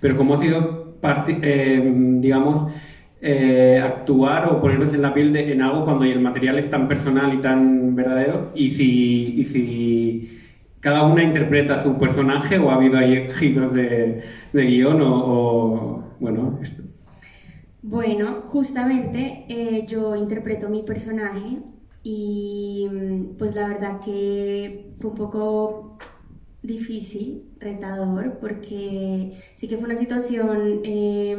Pero 0.00 0.16
cómo 0.16 0.34
ha 0.34 0.38
sido 0.38 0.96
parte, 1.00 1.38
eh, 1.42 1.92
digamos, 2.20 2.66
eh, 3.20 3.80
actuar 3.84 4.48
o 4.48 4.60
ponernos 4.60 4.94
en 4.94 5.02
la 5.02 5.14
piel 5.14 5.32
de, 5.32 5.52
en 5.52 5.62
algo 5.62 5.84
cuando 5.84 6.04
el 6.04 6.20
material 6.20 6.58
es 6.58 6.70
tan 6.70 6.88
personal 6.88 7.32
y 7.34 7.38
tan 7.38 7.94
verdadero 7.94 8.50
y 8.54 8.70
si, 8.70 9.40
y 9.40 9.44
si 9.44 10.40
cada 10.80 11.04
una 11.04 11.22
interpreta 11.22 11.78
su 11.78 11.98
personaje 11.98 12.58
o 12.58 12.70
ha 12.70 12.74
habido 12.74 12.98
ahí 12.98 13.28
giros 13.32 13.72
de, 13.72 14.22
de 14.52 14.66
guion 14.66 15.00
o, 15.02 15.14
o 15.14 16.04
bueno, 16.20 16.58
esto. 16.62 16.82
Bueno, 17.82 18.42
justamente 18.46 19.44
eh, 19.48 19.86
yo 19.88 20.14
interpreto 20.14 20.68
mi 20.68 20.82
personaje 20.84 21.62
y 22.04 22.88
mm, 22.90 23.36
pues 23.38 23.54
la 23.56 23.66
verdad 23.68 24.00
que 24.00 24.94
fue 25.00 25.10
un 25.10 25.16
poco 25.16 25.98
difícil, 26.62 27.50
retador, 27.58 28.38
porque 28.40 29.36
sí 29.56 29.66
que 29.68 29.76
fue 29.78 29.86
una 29.86 29.96
situación 29.96 30.80
eh, 30.84 31.36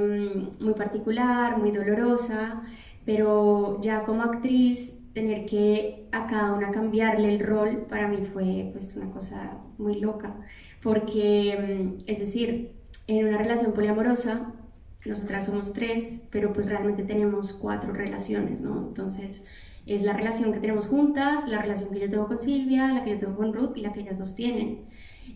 muy 0.60 0.74
particular, 0.74 1.58
muy 1.60 1.72
dolorosa, 1.72 2.63
pero 3.06 3.79
ya 3.82 4.03
como 4.03 4.24
actriz 4.24 5.00
tener 5.13 5.46
que 5.46 6.10
a 6.12 6.27
cada 6.27 6.53
una 6.53 6.72
cambiarle 6.72 7.36
el 7.36 7.39
rol 7.39 7.86
para 7.89 8.08
mí 8.10 8.18
fue 8.34 8.70
pues 8.74 8.96
una 8.98 9.12
cosa 9.12 9.60
muy 9.77 10.00
loca, 10.01 10.36
porque 10.82 11.94
mm, 11.98 12.03
es 12.08 12.20
decir, 12.20 12.74
en 13.08 13.27
una 13.27 13.38
relación 13.38 13.74
poliamorosa 13.74 14.53
nosotras 15.05 15.45
somos 15.45 15.74
tres, 15.74 16.24
pero 16.29 16.53
pues 16.53 16.67
realmente 16.67 17.03
tenemos 17.03 17.53
cuatro 17.53 17.93
relaciones, 17.93 18.62
¿no? 18.62 18.88
Entonces 18.88 19.43
es 19.86 20.01
la 20.01 20.13
relación 20.13 20.53
que 20.53 20.60
tenemos 20.60 20.88
juntas, 20.88 21.48
la 21.48 21.62
relación 21.62 21.91
que 21.91 22.00
yo 22.00 22.10
tengo 22.10 22.27
con 22.27 22.39
Silvia, 22.39 22.93
la 22.93 23.03
que 23.03 23.12
yo 23.12 23.19
tengo 23.19 23.36
con 23.36 23.53
Ruth 23.53 23.75
y 23.75 23.81
la 23.81 23.91
que 23.91 24.01
ellas 24.01 24.19
dos 24.19 24.36
tienen. 24.36 24.86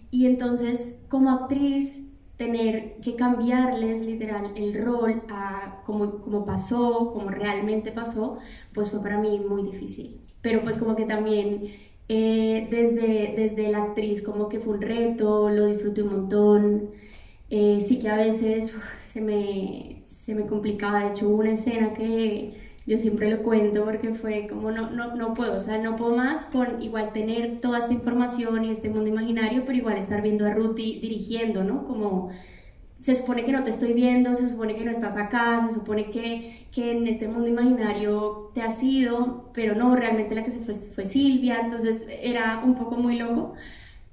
Y 0.09 0.25
entonces 0.25 1.01
como 1.09 1.31
actriz 1.31 2.07
tener 2.37 2.97
que 3.01 3.15
cambiarles 3.15 4.01
literal 4.01 4.53
el 4.55 4.85
rol 4.85 5.23
a 5.27 5.81
como, 5.83 6.21
como 6.21 6.45
pasó, 6.45 7.11
como 7.11 7.29
realmente 7.29 7.91
pasó, 7.91 8.37
pues 8.73 8.91
fue 8.91 9.01
para 9.01 9.17
mí 9.19 9.39
muy 9.39 9.63
difícil. 9.63 10.21
Pero 10.41 10.61
pues 10.61 10.77
como 10.77 10.95
que 10.95 11.05
también 11.05 11.63
eh, 12.09 12.67
desde, 12.71 13.33
desde 13.35 13.69
la 13.69 13.83
actriz 13.83 14.21
como 14.21 14.47
que 14.49 14.59
fue 14.59 14.75
un 14.75 14.81
reto, 14.81 15.49
lo 15.49 15.65
disfruté 15.65 16.03
un 16.03 16.13
montón. 16.13 16.89
Eh, 17.49 17.79
sí 17.81 17.99
que 17.99 18.09
a 18.09 18.17
veces 18.17 18.75
se, 19.01 19.21
me, 19.21 20.03
se 20.05 20.35
me 20.35 20.45
complicaba. 20.45 20.99
De 21.01 21.09
hecho, 21.11 21.29
hubo 21.29 21.37
una 21.39 21.51
escena 21.53 21.93
que 21.93 22.57
yo 22.85 22.97
siempre 22.97 23.29
lo 23.29 23.43
cuento 23.43 23.85
porque 23.85 24.13
fue 24.15 24.47
como 24.47 24.71
no, 24.71 24.89
no, 24.91 25.15
no 25.15 25.33
puedo, 25.33 25.55
o 25.55 25.59
sea, 25.59 25.77
no 25.77 25.95
puedo 25.95 26.15
más 26.15 26.45
con 26.47 26.81
igual 26.81 27.11
tener 27.13 27.59
toda 27.61 27.79
esta 27.79 27.93
información 27.93 28.65
y 28.65 28.71
este 28.71 28.89
mundo 28.89 29.09
imaginario, 29.09 29.63
pero 29.65 29.77
igual 29.77 29.97
estar 29.97 30.21
viendo 30.21 30.45
a 30.45 30.53
Ruti 30.53 30.99
dirigiendo, 31.01 31.63
¿no? 31.63 31.85
Como 31.85 32.29
se 33.01 33.15
supone 33.15 33.45
que 33.45 33.51
no 33.53 33.63
te 33.63 33.69
estoy 33.69 33.93
viendo, 33.93 34.35
se 34.35 34.49
supone 34.49 34.75
que 34.75 34.83
no 34.85 34.91
estás 34.91 35.17
acá, 35.17 35.65
se 35.67 35.73
supone 35.73 36.09
que, 36.11 36.67
que 36.71 36.91
en 36.91 37.07
este 37.07 37.27
mundo 37.27 37.47
imaginario 37.49 38.51
te 38.53 38.61
has 38.61 38.81
ido, 38.83 39.51
pero 39.53 39.75
no, 39.75 39.95
realmente 39.95 40.35
la 40.35 40.43
que 40.43 40.51
se 40.51 40.59
fue 40.61 40.73
fue 40.75 41.05
Silvia, 41.05 41.59
entonces 41.63 42.05
era 42.09 42.61
un 42.65 42.75
poco 42.75 42.97
muy 42.97 43.17
loco. 43.19 43.53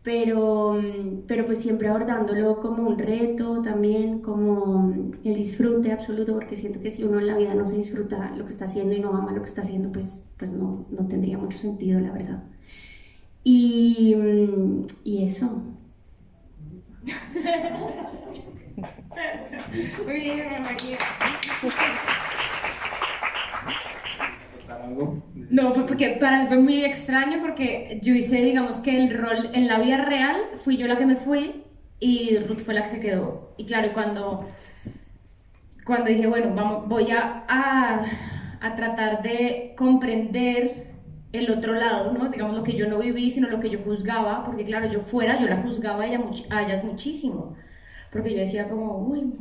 Pero, 0.05 0.79
pero 1.27 1.47
pues 1.47 1.59
siempre 1.59 1.89
abordándolo 1.89 2.61
como 2.61 2.87
un 2.87 2.99
reto 2.99 3.63
también, 3.63 4.21
como 4.21 4.93
el 5.25 5.35
disfrute 5.35 5.93
absoluto, 5.93 6.35
porque 6.35 6.57
siento 6.57 6.81
que 6.81 6.91
si 6.91 7.05
uno 7.05 7.19
en 7.19 7.27
la 7.27 7.39
vida 7.39 7.55
no 7.55 7.65
se 7.65 7.79
disfruta 7.79 8.31
lo 8.37 8.45
que 8.45 8.51
está 8.51 8.67
haciendo 8.67 8.95
y 8.95 9.01
no 9.01 9.17
ama 9.17 9.33
lo 9.33 9.41
que 9.41 9.49
está 9.49 9.63
haciendo, 9.63 9.91
pues, 9.91 10.27
pues 10.37 10.53
no, 10.53 10.87
no 10.91 11.09
tendría 11.09 11.39
mucho 11.39 11.59
sentido, 11.59 12.01
la 12.01 12.13
verdad. 12.13 12.45
Y, 13.43 14.15
y 15.05 15.25
eso. 15.25 15.63
Muy 20.05 20.21
bien, 20.21 20.39
No, 25.55 25.73
pues, 25.73 25.87
porque 25.87 26.17
para 26.19 26.41
mí 26.41 26.49
fue 26.49 26.59
muy 26.59 26.85
extraño 26.85 27.39
porque 27.41 28.01
yo 28.03 28.13
hice, 28.13 28.43
digamos 28.43 28.79
que 28.81 28.97
el 28.97 29.17
rol 29.17 29.51
en 29.53 29.69
la 29.69 29.79
vida 29.79 29.99
real, 29.99 30.37
fui 30.57 30.77
yo 30.77 30.89
la 30.89 30.97
que 30.97 31.07
me 31.07 31.15
fui 31.15 31.63
y 32.01 32.37
Ruth 32.39 32.63
fue 32.65 32.75
la 32.75 32.83
que 32.83 32.89
se 32.89 32.99
quedó. 32.99 33.55
Y 33.57 33.65
claro, 33.65 33.93
cuando, 33.95 34.49
cuando 35.87 36.11
dije, 36.11 36.27
bueno, 36.27 36.53
vamos, 36.57 36.89
voy 36.89 37.13
a, 37.13 37.45
a, 37.49 38.75
tratar 38.75 39.23
de 39.23 39.75
comprender 39.77 40.89
el 41.33 41.49
otro 41.49 41.75
lado, 41.75 42.13
¿no? 42.13 42.29
Digamos 42.31 42.57
lo 42.57 42.65
que 42.65 42.73
yo 42.73 42.89
no 42.89 42.99
viví, 42.99 43.31
sino 43.31 43.49
lo 43.49 43.61
que 43.61 43.71
yo 43.71 43.79
juzgaba, 43.85 44.43
porque 44.45 44.65
claro, 44.65 44.89
yo 44.89 44.99
fuera, 44.99 45.41
yo 45.41 45.47
la 45.47 45.59
juzgaba 45.59 46.03
a, 46.03 46.07
ella, 46.09 46.83
muchísimo, 46.83 47.55
porque 48.11 48.33
yo 48.33 48.39
decía 48.41 48.69
como, 48.69 48.99
uy, 49.07 49.33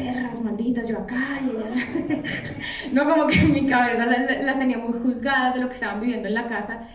perras 0.00 0.40
malditas, 0.42 0.88
yo 0.88 0.98
acá, 0.98 1.40
y 1.44 1.50
ellas... 1.50 2.22
no 2.92 3.04
como 3.04 3.26
que 3.26 3.40
en 3.40 3.52
mi 3.52 3.66
cabeza 3.66 4.06
las, 4.06 4.58
tenía 4.58 4.78
muy 4.78 4.98
juzgadas 4.98 5.54
de 5.54 5.60
lo 5.60 5.68
que 5.68 5.74
estaban 5.74 6.00
viviendo 6.00 6.28
en 6.28 6.34
la 6.34 6.46
casa. 6.46 6.88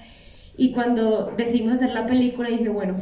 Y 0.58 0.72
cuando 0.72 1.34
decidimos 1.38 1.74
hacer 1.74 1.92
la 1.92 2.08
película 2.08 2.50
dije, 2.50 2.70
bueno, 2.70 2.96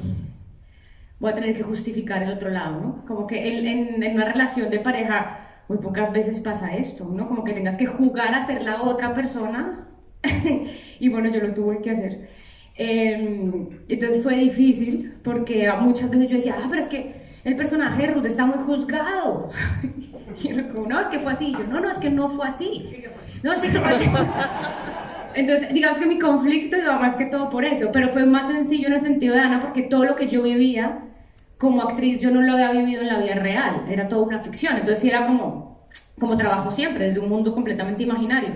voy 1.20 1.32
a 1.32 1.36
tener 1.36 1.56
que 1.56 1.64
justificar 1.64 2.22
el 2.24 2.32
otro 2.32 2.50
lado, 2.50 2.82
¿no? 2.82 3.06
Como 3.06 3.28
que 3.28 3.60
en, 3.60 4.04
en, 4.04 4.16
una 4.16 4.26
relación 4.26 4.70
de 4.70 4.80
pareja 4.80 5.40
muy 5.68 5.78
pocas 5.78 6.12
veces 6.12 6.40
pasa 6.40 6.76
esto, 6.76 7.06
¿no? 7.06 7.28
Como 7.28 7.44
que 7.44 7.54
tengas 7.54 7.78
que 7.78 7.86
jugar 7.86 8.34
a 8.34 8.46
ser 8.46 8.64
la 8.64 8.82
otra 8.82 9.14
persona. 9.14 9.88
y 11.00 11.10
bueno, 11.10 11.30
yo 11.30 11.42
lo 11.42 11.54
tuve 11.54 11.82
que 11.82 11.92
hacer. 11.92 12.30
Em, 12.76 13.70
entonces 13.88 14.24
fue 14.24 14.36
difícil 14.36 15.14
porque 15.24 15.72
muchas 15.80 16.10
veces 16.10 16.28
yo 16.28 16.36
decía, 16.36 16.56
ah, 16.60 16.68
pero 16.70 16.82
es 16.82 16.88
que 16.88 17.23
el 17.44 17.56
personaje 17.56 18.08
de 18.08 18.14
Ruth 18.14 18.26
está 18.26 18.46
muy 18.46 18.58
juzgado. 18.60 19.50
y 20.44 20.48
yo 20.48 20.74
como, 20.74 20.88
no, 20.88 21.00
es 21.00 21.08
que 21.08 21.20
fue 21.20 21.34
así. 21.34 21.48
Y 21.48 21.54
yo, 21.54 21.66
no, 21.70 21.80
no, 21.80 21.90
es 21.90 21.98
que 21.98 22.10
no 22.10 22.30
fue 22.30 22.48
así. 22.48 22.86
No, 23.42 23.56
sí 23.56 23.70
que 23.70 23.80
fue 23.80 23.90
así. 23.94 24.10
Entonces, 25.36 25.74
digamos 25.74 25.98
que 25.98 26.06
mi 26.06 26.20
conflicto 26.20 26.78
iba 26.78 27.00
más 27.00 27.16
que 27.16 27.26
todo 27.26 27.50
por 27.50 27.66
eso, 27.66 27.90
pero 27.92 28.10
fue 28.10 28.26
más 28.26 28.48
sencillo 28.48 28.88
en 28.88 28.94
el 28.94 29.02
sentido 29.02 29.34
de 29.34 29.42
Ana 29.42 29.62
porque 29.62 29.82
todo 29.82 30.06
lo 30.06 30.16
que 30.16 30.28
yo 30.28 30.44
vivía 30.44 31.00
como 31.58 31.82
actriz 31.82 32.20
yo 32.20 32.30
no 32.30 32.42
lo 32.42 32.54
había 32.54 32.72
vivido 32.72 33.02
en 33.02 33.08
la 33.08 33.20
vida 33.20 33.36
real, 33.36 33.86
era 33.90 34.10
toda 34.10 34.24
una 34.24 34.40
ficción, 34.40 34.74
entonces 34.74 35.00
sí 35.00 35.10
era 35.10 35.26
como, 35.26 35.88
como 36.20 36.38
trabajo 36.38 36.72
siempre, 36.72 37.08
desde 37.08 37.20
un 37.20 37.30
mundo 37.30 37.54
completamente 37.54 38.04
imaginario, 38.04 38.52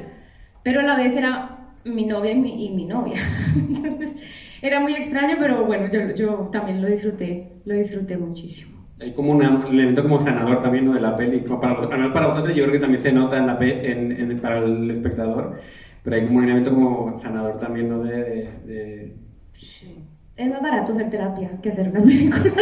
pero 0.61 0.81
a 0.81 0.83
la 0.83 0.95
vez 0.95 1.15
era 1.15 1.71
mi 1.85 2.05
novia 2.05 2.33
y 2.33 2.35
mi, 2.35 2.65
y 2.65 2.69
mi 2.75 2.85
novia. 2.85 3.15
Entonces, 3.55 4.15
era 4.61 4.79
muy 4.79 4.93
extraño, 4.93 5.37
pero 5.39 5.63
bueno, 5.65 5.89
yo, 5.89 6.13
yo 6.15 6.49
también 6.51 6.81
lo 6.81 6.89
disfruté, 6.89 7.53
lo 7.65 7.75
disfruté 7.75 8.17
muchísimo 8.17 8.76
hay 8.99 9.13
como 9.13 9.31
un 9.31 9.43
elemento 9.43 10.01
como 10.01 10.19
sanador 10.19 10.61
también 10.61 10.85
¿no? 10.85 10.93
de 10.93 11.01
la 11.01 11.15
peli. 11.15 11.39
Para, 11.39 11.77
para 12.13 12.27
vosotros 12.27 12.55
yo 12.55 12.63
creo 12.63 12.73
que 12.73 12.79
también 12.79 13.01
se 13.01 13.11
nota 13.11 13.37
en 13.37 13.47
la 13.47 13.57
en, 13.59 14.11
en, 14.11 14.39
para 14.39 14.57
el 14.59 14.89
espectador, 14.89 15.57
pero 16.03 16.15
hay 16.15 16.25
como 16.25 16.39
un 16.39 16.45
elemento 16.45 16.73
como 16.73 17.17
sanador 17.17 17.57
también 17.57 17.89
¿no? 17.89 17.99
de, 17.99 18.49
de, 18.65 19.17
Sí. 19.53 20.03
Es 20.35 20.49
más 20.49 20.61
barato 20.61 20.93
hacer 20.93 21.09
terapia 21.09 21.49
que 21.61 21.69
hacer 21.69 21.89
una 21.89 22.01
película. 22.01 22.43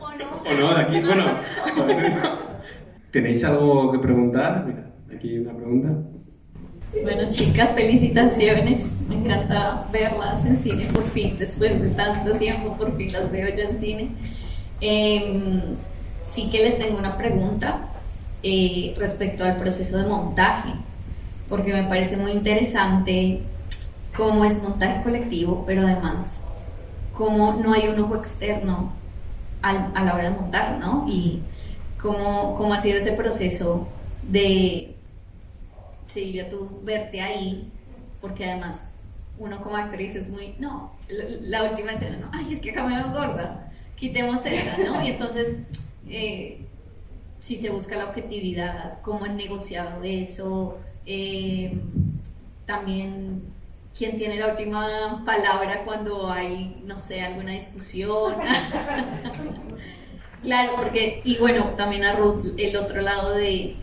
¿O 0.00 0.12
no? 0.12 0.42
O 0.48 0.60
no, 0.60 0.74
de 0.74 0.80
aquí, 0.82 1.00
bueno. 1.00 1.24
¿Tenéis 3.10 3.44
algo 3.44 3.90
que 3.92 3.98
preguntar? 3.98 4.64
Mira, 4.66 4.92
aquí 5.14 5.30
hay 5.30 5.38
una 5.38 5.56
pregunta. 5.56 5.88
Bueno, 7.02 7.30
chicas, 7.30 7.74
felicitaciones. 7.74 9.00
Me 9.08 9.16
encanta 9.16 9.86
verlas 9.92 10.46
en 10.46 10.56
cine 10.56 10.84
por 10.92 11.02
fin, 11.10 11.36
después 11.38 11.82
de 11.82 11.88
tanto 11.90 12.34
tiempo, 12.34 12.76
por 12.76 12.96
fin 12.96 13.12
las 13.12 13.30
veo 13.32 13.48
ya 13.48 13.64
en 13.64 13.76
cine. 13.76 14.08
Em, 14.80 15.76
sí 16.24 16.50
que 16.50 16.62
les 16.62 16.78
tengo 16.78 16.98
una 16.98 17.16
pregunta 17.16 17.88
eh, 18.42 18.94
respecto 18.98 19.44
al 19.44 19.56
proceso 19.56 19.98
de 19.98 20.06
montaje, 20.06 20.70
porque 21.48 21.72
me 21.72 21.84
parece 21.84 22.16
muy 22.16 22.32
interesante 22.32 23.42
cómo 24.16 24.44
es 24.44 24.62
montaje 24.62 25.02
colectivo, 25.02 25.64
pero 25.66 25.82
además 25.82 26.46
cómo 27.12 27.54
no 27.54 27.72
hay 27.72 27.88
un 27.88 28.00
ojo 28.00 28.16
externo 28.16 28.92
a 29.62 30.04
la 30.04 30.14
hora 30.14 30.24
de 30.24 30.36
montar, 30.36 30.78
¿no? 30.78 31.06
Y 31.08 31.40
cómo, 31.98 32.54
cómo 32.56 32.74
ha 32.74 32.78
sido 32.78 32.98
ese 32.98 33.12
proceso 33.12 33.88
de, 34.22 34.94
Silvia, 36.04 36.48
tú 36.50 36.80
verte 36.84 37.22
ahí, 37.22 37.70
porque 38.20 38.44
además 38.44 38.92
uno 39.38 39.62
como 39.62 39.76
actriz 39.76 40.14
es 40.14 40.28
muy, 40.28 40.54
no, 40.58 40.92
la 41.08 41.64
última 41.64 41.92
escena, 41.92 42.18
no, 42.18 42.28
ay, 42.32 42.52
es 42.52 42.60
que 42.60 42.70
acá 42.70 42.84
me 42.84 42.96
veo 42.96 43.10
gorda 43.10 43.72
quitemos 44.04 44.44
esa, 44.44 44.76
¿no? 44.76 45.02
Y 45.02 45.08
entonces, 45.08 45.56
eh, 46.06 46.60
si 47.40 47.56
se 47.56 47.70
busca 47.70 47.96
la 47.96 48.10
objetividad, 48.10 49.00
cómo 49.00 49.24
han 49.24 49.34
negociado 49.34 50.04
eso, 50.04 50.76
eh, 51.06 51.80
también 52.66 53.44
quién 53.96 54.18
tiene 54.18 54.38
la 54.38 54.48
última 54.48 55.22
palabra 55.24 55.84
cuando 55.86 56.30
hay, 56.30 56.82
no 56.84 56.98
sé, 56.98 57.22
alguna 57.22 57.52
discusión. 57.52 58.34
claro, 60.42 60.72
porque, 60.76 61.22
y 61.24 61.38
bueno, 61.38 61.70
también 61.74 62.04
a 62.04 62.12
Ruth 62.12 62.58
el 62.58 62.76
otro 62.76 63.00
lado 63.00 63.32
de, 63.32 63.76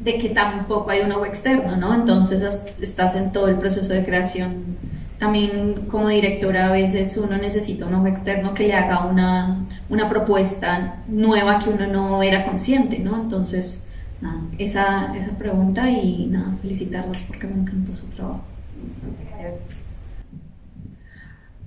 de 0.00 0.16
que 0.16 0.30
tampoco 0.30 0.90
hay 0.90 1.00
un 1.00 1.08
nuevo 1.08 1.26
externo, 1.26 1.76
¿no? 1.76 1.94
Entonces 1.94 2.62
estás 2.80 3.14
en 3.14 3.30
todo 3.30 3.48
el 3.48 3.58
proceso 3.58 3.92
de 3.92 4.06
creación 4.06 4.77
también 5.18 5.86
como 5.88 6.08
directora 6.08 6.68
a 6.68 6.72
veces 6.72 7.16
uno 7.18 7.36
necesita 7.36 7.86
un 7.86 7.94
ojo 7.94 8.06
externo 8.06 8.54
que 8.54 8.68
le 8.68 8.74
haga 8.74 9.06
una, 9.06 9.66
una 9.90 10.08
propuesta 10.08 11.02
nueva 11.08 11.58
que 11.58 11.70
uno 11.70 11.86
no 11.88 12.22
era 12.22 12.44
consciente, 12.46 13.00
¿no? 13.00 13.20
Entonces, 13.20 13.90
nada, 14.20 14.40
esa, 14.58 15.16
esa 15.16 15.36
pregunta 15.36 15.90
y 15.90 16.26
nada, 16.26 16.54
felicitarlas 16.62 17.24
porque 17.24 17.48
me 17.48 17.60
encantó 17.60 17.94
su 17.94 18.06
trabajo. 18.08 18.44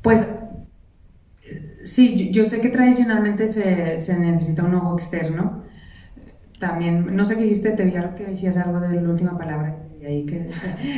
Pues 0.01 0.25
sí, 1.83 2.31
yo 2.31 2.45
sé 2.45 2.61
que 2.61 2.69
tradicionalmente 2.69 3.47
se, 3.49 3.99
se 3.99 4.17
necesita 4.17 4.63
un 4.63 4.75
ojo 4.75 4.95
externo. 4.95 5.63
También, 6.57 7.15
no 7.15 7.25
sé 7.25 7.35
qué 7.35 7.43
dijiste, 7.43 7.71
te 7.71 7.83
vi 7.83 7.93
que 8.15 8.23
decías 8.23 8.55
algo 8.55 8.79
de 8.79 9.01
la 9.01 9.09
última 9.09 9.37
palabra. 9.37 9.75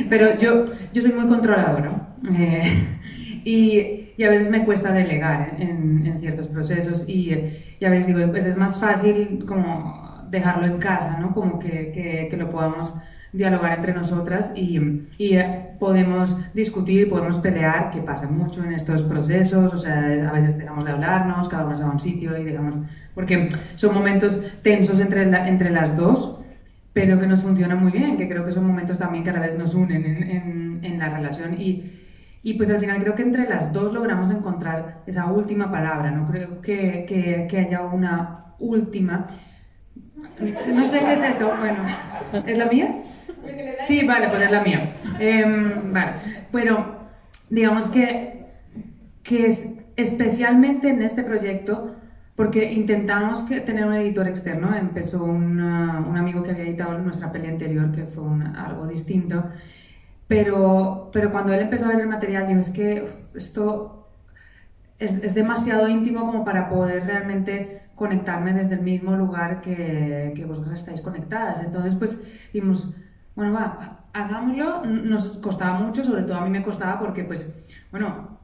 pero 0.08 0.38
yo, 0.38 0.66
yo 0.92 1.02
soy 1.02 1.12
muy 1.12 1.26
controladora 1.26 2.03
eh, 2.32 2.88
y, 3.44 4.12
y, 4.16 4.24
a 4.24 4.30
veces 4.30 4.50
me 4.50 4.64
cuesta 4.64 4.92
delegar 4.92 5.56
en, 5.58 6.06
en 6.06 6.20
ciertos 6.20 6.46
procesos 6.48 7.08
y, 7.08 7.34
y, 7.80 7.84
a 7.84 7.90
veces 7.90 8.06
digo, 8.06 8.30
pues 8.30 8.46
es 8.46 8.56
más 8.56 8.78
fácil 8.78 9.44
como 9.46 10.26
dejarlo 10.30 10.66
en 10.66 10.78
casa, 10.78 11.18
¿no? 11.20 11.32
Como 11.32 11.58
que, 11.58 11.92
que, 11.92 12.28
que 12.30 12.36
lo 12.36 12.50
podamos 12.50 12.94
dialogar 13.34 13.76
entre 13.76 13.92
nosotras 13.92 14.52
y, 14.54 14.78
y, 15.18 15.38
podemos 15.78 16.54
discutir, 16.54 17.10
podemos 17.10 17.38
pelear, 17.38 17.90
que 17.90 18.00
pasa 18.00 18.28
mucho 18.28 18.62
en 18.62 18.72
estos 18.72 19.02
procesos, 19.02 19.74
o 19.74 19.76
sea, 19.76 20.28
a 20.28 20.32
veces 20.32 20.56
dejamos 20.56 20.84
de 20.84 20.92
hablarnos, 20.92 21.48
cada 21.48 21.66
uno 21.66 21.76
se 21.76 21.82
va 21.82 21.90
a 21.90 21.92
un 21.92 22.00
sitio 22.00 22.38
y 22.38 22.44
dejamos... 22.44 22.76
porque 23.14 23.48
son 23.74 23.92
momentos 23.92 24.40
tensos 24.62 25.00
entre, 25.00 25.22
entre 25.48 25.70
las 25.70 25.96
dos, 25.96 26.40
pero 26.92 27.18
que 27.18 27.26
nos 27.26 27.42
funcionan 27.42 27.82
muy 27.82 27.90
bien, 27.90 28.16
que 28.16 28.28
creo 28.28 28.44
que 28.44 28.52
son 28.52 28.66
momentos 28.66 29.00
también 29.00 29.24
que 29.24 29.30
a 29.30 29.34
la 29.34 29.40
vez 29.40 29.58
nos 29.58 29.74
unen 29.74 30.06
en, 30.06 30.22
en, 30.22 30.80
en 30.82 30.98
la 30.98 31.08
relación 31.08 31.60
y, 31.60 31.90
y, 32.46 32.54
pues 32.54 32.68
al 32.68 32.78
final 32.78 33.00
creo 33.00 33.14
que 33.14 33.22
entre 33.22 33.48
las 33.48 33.72
dos 33.72 33.92
logramos 33.94 34.30
encontrar 34.30 35.02
esa 35.06 35.32
última 35.32 35.70
palabra, 35.72 36.10
no 36.10 36.26
creo 36.30 36.60
que, 36.60 37.06
que, 37.08 37.58
haya 37.58 37.80
una 37.80 38.54
última. 38.58 39.26
No 40.68 40.86
sé 40.86 41.00
qué 41.00 41.14
es 41.14 41.22
eso, 41.22 41.50
bueno, 41.58 41.84
¿es 42.46 42.58
la 42.58 42.66
mía? 42.66 42.96
Sí, 43.86 44.06
vale, 44.06 44.28
pues 44.28 44.42
es 44.42 44.50
la 44.50 44.62
mía. 44.62 44.92
Em, 45.18 45.90
vale, 45.90 46.12
pero 46.52 47.08
digamos 47.48 47.88
que, 47.88 48.46
que 49.22 49.46
es, 49.46 49.66
especialmente 49.96 50.90
en 50.90 51.00
este 51.00 51.22
proyecto 51.22 51.96
porque 52.36 52.72
intentamos 52.72 53.44
que, 53.44 53.60
tener 53.60 53.86
un 53.86 53.94
editor 53.94 54.28
externo. 54.28 54.76
Empezó 54.76 55.24
un, 55.24 55.60
un 55.60 56.16
amigo 56.18 56.42
que 56.42 56.50
había 56.50 56.64
editado 56.64 56.98
nuestra 56.98 57.32
peli 57.32 57.46
anterior, 57.46 57.90
que 57.90 58.04
fue 58.04 58.24
algo 58.54 58.86
distinto. 58.86 59.44
Pero, 60.28 61.10
pero 61.12 61.30
cuando 61.30 61.52
él 61.52 61.60
empezó 61.60 61.84
a 61.84 61.88
ver 61.88 62.00
el 62.00 62.08
material, 62.08 62.48
dijo, 62.48 62.60
es 62.60 62.70
que 62.70 63.08
esto 63.34 64.08
es, 64.98 65.12
es, 65.22 65.34
demasiado 65.34 65.86
íntimo 65.88 66.20
como 66.20 66.44
para 66.44 66.68
poder 66.68 67.04
realmente 67.04 67.82
conectarme 67.94 68.54
desde 68.54 68.74
el 68.74 68.82
mismo 68.82 69.16
lugar 69.16 69.60
que, 69.60 70.32
que 70.34 70.46
vosotras 70.46 70.80
estáis 70.80 71.02
conectadas. 71.02 71.60
Entonces, 71.62 71.94
pues, 71.94 72.22
dijimos, 72.52 72.96
bueno, 73.36 73.52
va, 73.52 74.06
hagámoslo. 74.12 74.84
Nos 74.84 75.36
costaba 75.38 75.78
mucho, 75.78 76.04
sobre 76.04 76.22
todo 76.22 76.38
a 76.38 76.44
mí 76.44 76.50
me 76.50 76.62
costaba 76.62 76.98
porque, 76.98 77.24
pues, 77.24 77.54
bueno, 77.90 78.34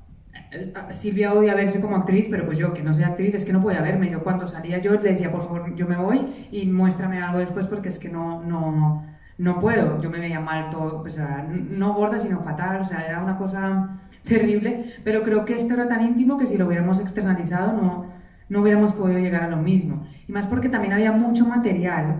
Silvia 0.91 1.33
odia 1.33 1.55
verse 1.55 1.81
como 1.81 1.97
actriz, 1.97 2.27
pero 2.31 2.45
pues 2.45 2.59
yo 2.59 2.75
que 2.75 2.83
no 2.83 2.93
soy 2.93 3.05
actriz 3.05 3.35
es 3.35 3.45
que 3.45 3.53
no 3.53 3.61
podía 3.61 3.81
verme. 3.81 4.11
Yo 4.11 4.23
cuando 4.23 4.49
salía 4.49 4.79
yo 4.79 4.93
le 4.93 5.11
decía, 5.11 5.31
por 5.31 5.43
favor, 5.43 5.75
yo 5.77 5.87
me 5.87 5.97
voy 5.97 6.49
y 6.51 6.67
muéstrame 6.67 7.23
algo 7.23 7.39
después 7.39 7.67
porque 7.67 7.89
es 7.89 7.99
que 7.99 8.09
no, 8.09 8.43
no, 8.43 9.07
no 9.40 9.59
puedo. 9.59 10.00
Yo 10.00 10.11
me 10.11 10.20
veía 10.20 10.40
mal 10.40 10.70
todo, 10.70 11.02
o 11.02 11.09
sea, 11.09 11.47
no 11.50 11.94
gorda 11.94 12.18
sino 12.18 12.40
fatal, 12.40 12.80
o 12.80 12.85
sea, 12.85 13.06
era 13.06 13.23
una 13.23 13.38
cosa 13.38 14.00
terrible, 14.25 14.85
pero 15.02 15.23
creo 15.23 15.44
que 15.44 15.54
esto 15.54 15.75
era 15.75 15.88
tan 15.88 16.04
íntimo 16.04 16.37
que 16.38 16.47
si 16.47 16.59
lo 16.59 16.66
hubiéramos 16.66 17.00
externalizado 17.00 17.73
no, 17.73 18.06
no 18.49 18.61
hubiéramos 18.61 18.92
podido 18.92 19.18
llegar 19.18 19.42
a 19.42 19.49
lo 19.49 19.56
mismo. 19.56 20.06
Y 20.28 20.32
más 20.32 20.47
porque 20.47 20.68
también 20.68 20.92
había 20.92 21.12
mucho 21.12 21.47
material, 21.47 22.16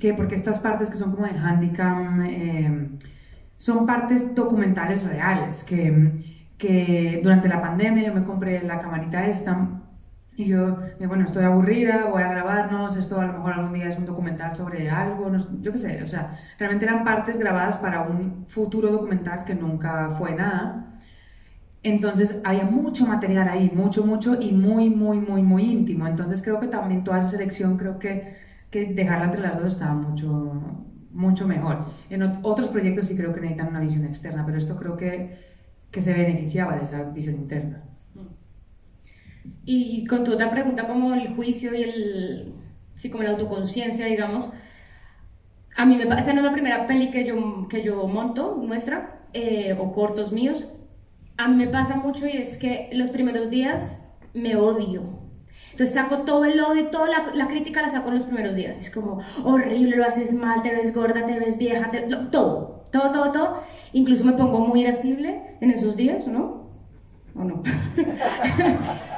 que 0.00 0.14
porque 0.14 0.34
estas 0.34 0.58
partes 0.58 0.90
que 0.90 0.96
son 0.96 1.12
como 1.14 1.26
de 1.26 1.38
handicam, 1.38 2.22
eh, 2.26 2.88
son 3.56 3.86
partes 3.86 4.34
documentales 4.34 5.04
reales, 5.04 5.62
que 5.64 6.12
que 6.58 7.20
durante 7.22 7.48
la 7.48 7.60
pandemia 7.60 8.06
yo 8.06 8.14
me 8.14 8.24
compré 8.24 8.62
la 8.62 8.78
camarita 8.78 9.26
esta 9.26 9.68
y 10.36 10.46
yo, 10.46 10.78
bueno, 11.06 11.24
estoy 11.24 11.44
aburrida, 11.44 12.06
voy 12.10 12.22
a 12.22 12.28
grabarnos, 12.28 12.96
esto 12.96 13.20
a 13.20 13.26
lo 13.26 13.34
mejor 13.34 13.52
algún 13.52 13.72
día 13.72 13.88
es 13.88 13.98
un 13.98 14.06
documental 14.06 14.54
sobre 14.56 14.90
algo, 14.90 15.30
yo 15.60 15.72
qué 15.72 15.78
sé, 15.78 16.02
o 16.02 16.06
sea, 16.06 16.38
realmente 16.58 16.86
eran 16.86 17.04
partes 17.04 17.38
grabadas 17.38 17.76
para 17.78 18.02
un 18.02 18.44
futuro 18.48 18.90
documental 18.90 19.44
que 19.44 19.54
nunca 19.54 20.10
fue 20.10 20.34
nada. 20.34 21.00
Entonces 21.82 22.40
había 22.44 22.64
mucho 22.64 23.06
material 23.06 23.48
ahí, 23.48 23.70
mucho, 23.74 24.04
mucho 24.06 24.40
y 24.40 24.52
muy, 24.52 24.88
muy, 24.90 25.20
muy, 25.20 25.42
muy 25.42 25.62
íntimo. 25.64 26.06
Entonces 26.06 26.42
creo 26.42 26.58
que 26.58 26.68
también 26.68 27.04
toda 27.04 27.18
esa 27.18 27.28
selección, 27.28 27.76
creo 27.76 27.98
que, 27.98 28.36
que 28.70 28.94
dejarla 28.94 29.26
entre 29.26 29.42
las 29.42 29.58
dos 29.58 29.74
estaba 29.74 29.94
mucho, 29.94 30.80
mucho 31.12 31.46
mejor. 31.46 31.86
En 32.10 32.22
otros 32.42 32.70
proyectos 32.70 33.08
sí 33.08 33.16
creo 33.16 33.32
que 33.34 33.40
necesitan 33.40 33.68
una 33.68 33.80
visión 33.80 34.06
externa, 34.06 34.44
pero 34.46 34.58
esto 34.58 34.76
creo 34.76 34.96
que 34.96 35.54
que 35.94 36.02
se 36.02 36.12
beneficiaba 36.12 36.76
de 36.76 36.82
esa 36.82 37.04
visión 37.04 37.36
interna. 37.36 37.84
Y 39.64 40.06
con 40.06 40.24
tu 40.24 40.32
otra 40.32 40.50
pregunta, 40.50 40.86
como 40.86 41.14
el 41.14 41.34
juicio 41.34 41.74
y 41.74 41.82
el, 41.82 42.54
sí, 42.96 43.10
como 43.10 43.22
la 43.22 43.30
autoconciencia, 43.30 44.06
digamos, 44.06 44.52
a 45.76 45.86
mí 45.86 45.96
me 45.96 46.04
esta 46.04 46.32
no 46.32 46.40
es 46.40 46.46
la 46.46 46.52
primera 46.52 46.86
peli 46.86 47.10
que 47.10 47.24
yo, 47.24 47.66
que 47.68 47.82
yo 47.82 48.06
monto, 48.06 48.60
nuestra, 48.62 49.22
eh, 49.32 49.76
o 49.78 49.92
cortos 49.92 50.32
míos. 50.32 50.68
A 51.36 51.48
mí 51.48 51.56
me 51.56 51.66
pasa 51.66 51.96
mucho 51.96 52.26
y 52.26 52.36
es 52.36 52.58
que 52.58 52.90
los 52.92 53.10
primeros 53.10 53.50
días 53.50 54.08
me 54.34 54.54
odio. 54.56 55.24
Entonces 55.72 55.94
saco 55.94 56.18
todo 56.18 56.44
el 56.44 56.60
odio 56.60 56.82
y 56.82 56.90
toda 56.90 57.08
la, 57.08 57.34
la, 57.34 57.48
crítica 57.48 57.82
la 57.82 57.88
saco 57.88 58.08
en 58.08 58.14
los 58.14 58.24
primeros 58.24 58.54
días. 58.54 58.78
Es 58.78 58.90
como 58.90 59.20
horrible, 59.42 59.96
lo 59.96 60.04
haces 60.04 60.34
mal, 60.34 60.62
te 60.62 60.70
ves 60.74 60.94
gorda, 60.94 61.26
te 61.26 61.38
ves 61.38 61.58
vieja, 61.58 61.90
todo, 62.30 62.84
todo, 62.92 63.10
todo, 63.10 63.32
todo. 63.32 63.60
Incluso 63.92 64.24
me 64.24 64.34
pongo 64.34 64.60
muy 64.60 64.82
irascible 64.82 65.56
en 65.60 65.70
esos 65.70 65.96
días, 65.96 66.28
¿no? 66.28 66.70
¿O 67.34 67.42
no? 67.42 67.62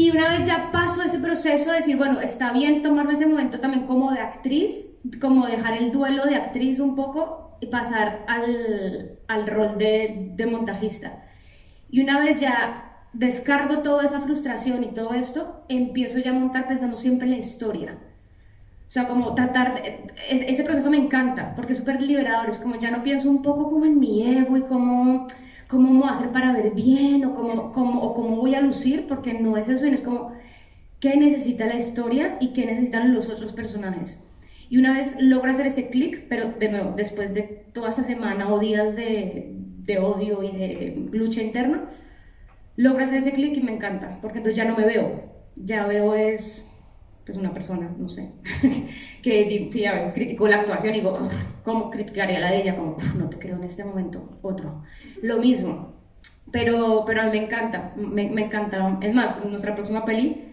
y 0.00 0.10
una 0.10 0.30
vez 0.30 0.48
ya 0.48 0.72
paso 0.72 1.02
ese 1.02 1.18
proceso 1.18 1.68
de 1.68 1.76
decir, 1.76 1.98
bueno, 1.98 2.22
está 2.22 2.52
bien 2.52 2.80
tomarme 2.80 3.12
ese 3.12 3.26
momento 3.26 3.60
también 3.60 3.84
como 3.84 4.10
de 4.12 4.20
actriz, 4.20 4.96
como 5.20 5.46
dejar 5.46 5.76
el 5.76 5.92
duelo 5.92 6.24
de 6.24 6.36
actriz 6.36 6.78
un 6.78 6.96
poco 6.96 7.58
y 7.60 7.66
pasar 7.66 8.24
al, 8.26 9.18
al 9.28 9.46
rol 9.46 9.76
de, 9.76 10.32
de 10.36 10.46
montajista. 10.46 11.22
Y 11.90 12.00
una 12.00 12.18
vez 12.18 12.40
ya 12.40 13.04
descargo 13.12 13.80
toda 13.82 14.06
esa 14.06 14.22
frustración 14.22 14.84
y 14.84 14.94
todo 14.94 15.12
esto, 15.12 15.66
empiezo 15.68 16.18
ya 16.18 16.30
a 16.30 16.34
montar 16.34 16.66
pensando 16.66 16.96
siempre 16.96 17.26
en 17.26 17.32
la 17.32 17.38
historia 17.38 17.98
o 18.90 18.92
sea, 18.92 19.06
como 19.06 19.36
tratar, 19.36 19.80
de, 19.80 20.00
ese 20.28 20.64
proceso 20.64 20.90
me 20.90 20.96
encanta, 20.96 21.54
porque 21.54 21.74
es 21.74 21.78
súper 21.78 22.02
liberador, 22.02 22.48
es 22.48 22.58
como 22.58 22.74
ya 22.74 22.90
no 22.90 23.04
pienso 23.04 23.30
un 23.30 23.40
poco 23.40 23.70
como 23.70 23.84
en 23.84 24.00
mi 24.00 24.26
ego 24.36 24.56
y 24.56 24.62
cómo, 25.70 25.88
cómo 25.88 26.00
voy 26.00 26.08
a 26.08 26.12
hacer 26.12 26.30
para 26.32 26.52
ver 26.52 26.74
bien 26.74 27.24
o 27.24 27.34
cómo, 27.34 27.72
cómo, 27.72 28.02
o 28.02 28.14
cómo 28.14 28.36
voy 28.36 28.54
a 28.54 28.60
lucir, 28.60 29.06
porque 29.06 29.34
no 29.34 29.56
es 29.56 29.68
eso, 29.68 29.86
es 29.86 30.02
como 30.02 30.32
qué 30.98 31.16
necesita 31.16 31.66
la 31.66 31.76
historia 31.76 32.36
y 32.40 32.52
qué 32.52 32.66
necesitan 32.66 33.14
los 33.14 33.28
otros 33.28 33.52
personajes. 33.52 34.26
Y 34.68 34.78
una 34.78 34.92
vez 34.92 35.16
logro 35.18 35.50
hacer 35.50 35.66
ese 35.66 35.88
clic, 35.88 36.26
pero 36.28 36.52
de 36.52 36.70
nuevo, 36.70 36.92
después 36.96 37.34
de 37.34 37.64
toda 37.72 37.90
esta 37.90 38.04
semana 38.04 38.52
o 38.52 38.58
días 38.58 38.94
de, 38.94 39.56
de 39.84 39.98
odio 39.98 40.42
y 40.42 40.56
de 40.56 41.08
lucha 41.12 41.42
interna, 41.42 41.88
logro 42.76 43.04
hacer 43.04 43.18
ese 43.18 43.32
clic 43.32 43.56
y 43.56 43.62
me 43.62 43.72
encanta, 43.74 44.18
porque 44.22 44.38
entonces 44.38 44.56
ya 44.56 44.64
no 44.64 44.76
me 44.76 44.84
veo, 44.84 45.24
ya 45.56 45.86
veo 45.86 46.14
es 46.14 46.69
es 47.30 47.36
una 47.36 47.54
persona, 47.54 47.90
no 47.98 48.08
sé, 48.08 48.32
que 49.22 49.70
sí, 49.72 49.84
a 49.86 49.94
veces 49.94 50.12
critico 50.12 50.48
la 50.48 50.60
actuación 50.60 50.94
y 50.94 50.98
digo, 50.98 51.18
¿cómo 51.64 51.90
criticaría 51.90 52.40
la 52.40 52.50
de 52.50 52.62
ella? 52.62 52.76
Como, 52.76 52.96
no 53.18 53.28
te 53.28 53.38
creo 53.38 53.56
en 53.56 53.64
este 53.64 53.84
momento, 53.84 54.38
otro. 54.42 54.82
Lo 55.22 55.38
mismo, 55.38 55.94
pero, 56.50 57.04
pero 57.06 57.22
a 57.22 57.24
mí 57.26 57.30
me 57.30 57.44
encanta, 57.44 57.92
me, 57.96 58.24
encanta. 58.24 58.98
Es 59.00 59.14
más, 59.14 59.44
nuestra 59.44 59.74
próxima 59.74 60.04
peli 60.04 60.44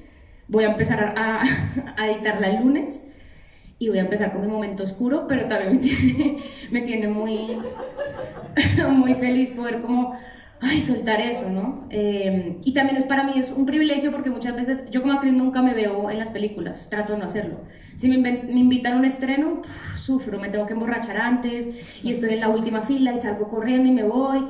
voy 0.47 0.63
a 0.63 0.71
empezar 0.71 1.13
a, 1.17 1.41
a, 1.97 2.07
editarla 2.07 2.49
el 2.49 2.63
lunes 2.63 3.07
y 3.79 3.89
voy 3.89 3.97
a 3.97 4.01
empezar 4.01 4.31
con 4.31 4.41
mi 4.41 4.47
momento 4.47 4.83
oscuro, 4.83 5.25
pero 5.27 5.47
también 5.47 5.73
me 5.73 5.79
tiene, 5.79 6.43
me 6.71 6.81
tiene 6.81 7.07
muy, 7.07 7.57
muy 8.89 9.15
feliz 9.15 9.51
poder 9.51 9.81
como 9.81 10.17
ay, 10.61 10.81
soltar 10.81 11.21
eso, 11.21 11.49
¿no? 11.49 11.87
Eh, 11.89 12.59
y 12.63 12.73
también 12.73 12.97
es, 12.97 13.03
para 13.03 13.23
mí 13.23 13.33
es 13.35 13.51
un 13.51 13.65
privilegio 13.65 14.11
porque 14.11 14.29
muchas 14.29 14.55
veces 14.55 14.89
yo 14.89 15.01
como 15.01 15.13
actriz 15.13 15.33
nunca 15.33 15.61
me 15.61 15.73
veo 15.73 16.09
en 16.09 16.19
las 16.19 16.31
películas, 16.31 16.89
trato 16.89 17.13
de 17.13 17.19
no 17.19 17.25
hacerlo. 17.25 17.61
Si 17.95 18.09
me, 18.09 18.17
me 18.17 18.59
invitan 18.59 18.93
a 18.93 18.97
un 18.97 19.05
estreno, 19.05 19.61
sufro, 19.99 20.39
me 20.39 20.49
tengo 20.49 20.65
que 20.65 20.73
emborrachar 20.73 21.17
antes 21.17 22.03
y 22.03 22.11
estoy 22.11 22.33
en 22.33 22.41
la 22.41 22.49
última 22.49 22.81
fila 22.81 23.13
y 23.13 23.17
salgo 23.17 23.47
corriendo 23.47 23.89
y 23.89 23.91
me 23.91 24.03
voy. 24.03 24.47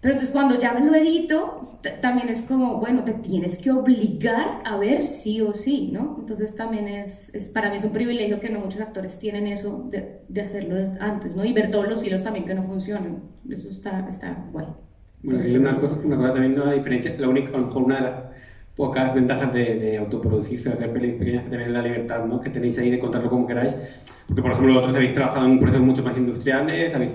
Pero 0.00 0.14
entonces 0.14 0.34
cuando 0.34 0.58
ya 0.60 0.72
me 0.74 0.80
lo 0.80 0.94
edito, 0.94 1.62
también 2.02 2.28
es 2.28 2.42
como, 2.42 2.78
bueno, 2.78 3.04
te 3.04 3.14
tienes 3.14 3.58
que 3.58 3.70
obligar 3.70 4.60
a 4.66 4.76
ver 4.76 5.06
sí 5.06 5.40
o 5.40 5.54
sí, 5.54 5.90
¿no? 5.92 6.16
Entonces 6.18 6.54
también 6.56 6.88
es, 6.88 7.34
es 7.34 7.48
para 7.48 7.70
mí 7.70 7.78
es 7.78 7.84
un 7.84 7.92
privilegio 7.92 8.38
que 8.38 8.50
no 8.50 8.60
muchos 8.60 8.82
actores 8.82 9.18
tienen 9.18 9.46
eso 9.46 9.88
de, 9.90 10.20
de 10.28 10.40
hacerlo 10.42 10.76
antes, 11.00 11.36
¿no? 11.36 11.44
Y 11.46 11.54
ver 11.54 11.70
todos 11.70 11.88
los 11.88 12.04
hilos 12.04 12.22
también 12.22 12.44
que 12.44 12.54
no 12.54 12.64
funcionan. 12.64 13.22
Eso 13.48 13.70
está, 13.70 14.06
está 14.06 14.46
guay. 14.52 14.66
Hay 15.30 15.56
una 15.56 15.74
cosa, 15.74 16.00
una 16.04 16.16
cosa 16.16 16.32
también, 16.34 16.60
una 16.60 16.72
diferencia, 16.72 17.14
la 17.18 17.28
única, 17.28 17.48
a 17.56 17.60
lo 17.60 17.66
mejor 17.66 17.82
una 17.82 17.96
de 17.96 18.02
las 18.02 18.14
pocas 18.76 19.14
ventajas 19.14 19.52
de, 19.52 19.78
de 19.78 19.96
autoproducirse, 19.98 20.70
hacer 20.70 20.92
pelis 20.92 21.14
pequeñas, 21.14 21.44
que 21.44 21.50
tenéis 21.50 21.70
la 21.70 21.82
libertad 21.82 22.24
¿no? 22.26 22.40
que 22.40 22.50
tenéis 22.50 22.78
ahí 22.78 22.90
de 22.90 22.98
contarlo 22.98 23.30
como 23.30 23.46
queráis. 23.46 23.76
Porque, 24.26 24.42
por 24.42 24.50
ejemplo, 24.50 24.72
vosotros 24.72 24.96
habéis 24.96 25.14
trabajado 25.14 25.46
en 25.46 25.58
procesos 25.58 25.84
mucho 25.84 26.02
más 26.02 26.16
industriales, 26.16 26.94
habéis 26.94 27.12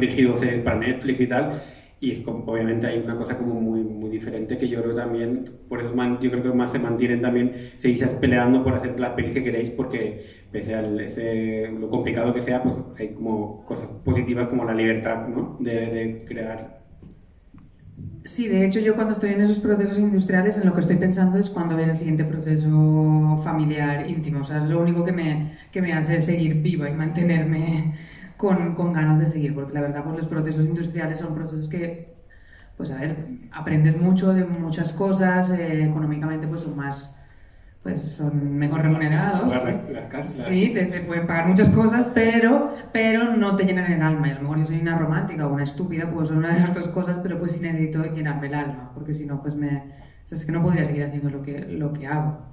dirigido 0.00 0.36
series 0.36 0.60
para 0.60 0.76
Netflix 0.76 1.20
y 1.20 1.26
tal, 1.26 1.62
y 2.00 2.12
es 2.12 2.20
como, 2.20 2.44
obviamente 2.44 2.86
hay 2.86 2.98
una 3.04 3.16
cosa 3.16 3.36
como 3.36 3.54
muy, 3.54 3.80
muy 3.80 4.10
diferente 4.10 4.56
que 4.56 4.68
yo 4.68 4.82
creo 4.82 4.94
también, 4.94 5.44
por 5.68 5.80
eso 5.80 5.94
man, 5.94 6.18
yo 6.20 6.30
creo 6.30 6.42
que 6.42 6.52
más 6.52 6.70
se 6.70 6.78
mantienen 6.78 7.22
también, 7.22 7.54
seguís 7.78 8.04
peleando 8.20 8.62
por 8.62 8.74
hacer 8.74 8.98
las 9.00 9.10
pelis 9.10 9.32
que 9.32 9.42
queréis, 9.42 9.70
porque 9.70 10.24
pese 10.52 10.74
a 10.74 10.86
ese, 11.00 11.70
lo 11.72 11.88
complicado 11.88 12.32
que 12.34 12.40
sea, 12.40 12.62
pues 12.62 12.76
hay 12.98 13.14
como 13.14 13.64
cosas 13.64 13.90
positivas 14.04 14.48
como 14.48 14.64
la 14.64 14.74
libertad 14.74 15.26
¿no? 15.28 15.56
de, 15.60 15.72
de 15.86 16.24
crear 16.24 16.77
Sí, 18.24 18.46
de 18.48 18.64
hecho 18.66 18.78
yo 18.80 18.94
cuando 18.94 19.14
estoy 19.14 19.32
en 19.32 19.40
esos 19.40 19.58
procesos 19.58 19.98
industriales 19.98 20.58
en 20.58 20.66
lo 20.66 20.74
que 20.74 20.80
estoy 20.80 20.96
pensando 20.96 21.38
es 21.38 21.48
cuando 21.48 21.76
viene 21.76 21.92
el 21.92 21.96
siguiente 21.98 22.24
proceso 22.24 23.40
familiar 23.42 24.08
íntimo. 24.08 24.40
O 24.40 24.44
sea, 24.44 24.62
es 24.64 24.70
lo 24.70 24.80
único 24.80 25.02
que 25.04 25.12
me, 25.12 25.52
que 25.72 25.80
me 25.80 25.94
hace 25.94 26.20
seguir 26.20 26.60
viva 26.60 26.90
y 26.90 26.94
mantenerme 26.94 27.94
con, 28.36 28.74
con 28.74 28.92
ganas 28.92 29.18
de 29.18 29.26
seguir, 29.26 29.54
porque 29.54 29.72
la 29.72 29.80
verdad 29.80 30.04
pues 30.04 30.16
los 30.16 30.26
procesos 30.28 30.66
industriales 30.66 31.18
son 31.20 31.34
procesos 31.34 31.68
que, 31.68 32.18
pues 32.76 32.90
a 32.92 32.96
ver, 33.00 33.28
aprendes 33.52 33.96
mucho 34.00 34.32
de 34.34 34.44
muchas 34.46 34.92
cosas, 34.92 35.50
eh, 35.50 35.84
económicamente 35.84 36.48
pues 36.48 36.62
son 36.62 36.76
más 36.76 37.17
pues 37.82 38.02
son 38.02 38.56
mejor 38.58 38.82
remunerados. 38.82 39.54
sí, 40.26 40.72
te, 40.74 41.00
pueden 41.02 41.26
pagar 41.26 41.48
muchas 41.48 41.70
cosas, 41.70 42.10
pero, 42.14 42.70
pero 42.92 43.36
no 43.36 43.56
te 43.56 43.64
llenan 43.64 43.92
el 43.92 44.02
alma. 44.02 44.28
Y 44.28 44.30
a 44.32 44.34
lo 44.34 44.42
mejor 44.42 44.58
yo 44.58 44.66
soy 44.66 44.80
una 44.80 44.98
romántica 44.98 45.46
o 45.46 45.52
una 45.52 45.64
estúpida, 45.64 46.10
pues 46.12 46.28
son 46.28 46.38
una 46.38 46.54
de 46.54 46.60
las 46.60 46.74
dos 46.74 46.88
cosas, 46.88 47.18
pero 47.18 47.38
pues 47.38 47.52
sí 47.52 47.60
necesito 47.60 48.04
llenarme 48.14 48.48
el 48.48 48.54
alma, 48.54 48.90
porque 48.94 49.14
si 49.14 49.26
no, 49.26 49.40
pues 49.40 49.54
me... 49.54 49.94
es 50.30 50.44
que 50.44 50.52
no 50.52 50.62
podría 50.62 50.84
seguir 50.84 51.04
haciendo 51.04 51.30
lo 51.30 51.42
que, 51.42 51.60
lo 51.60 51.92
que 51.92 52.06
hago. 52.06 52.46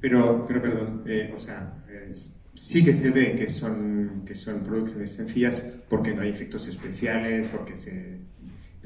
Pero, 0.00 0.44
pero 0.46 0.62
perdón, 0.62 1.02
eh, 1.06 1.32
o 1.34 1.40
sea, 1.40 1.72
sí 2.54 2.84
que 2.84 2.92
se 2.92 3.10
ve 3.10 3.34
que 3.36 3.48
son, 3.48 4.22
que 4.26 4.34
son 4.34 4.64
producciones 4.64 5.12
sencillas 5.12 5.82
porque 5.88 6.14
no 6.14 6.22
hay 6.22 6.30
efectos 6.30 6.68
especiales, 6.68 7.48
porque 7.48 7.74
se 7.74 8.15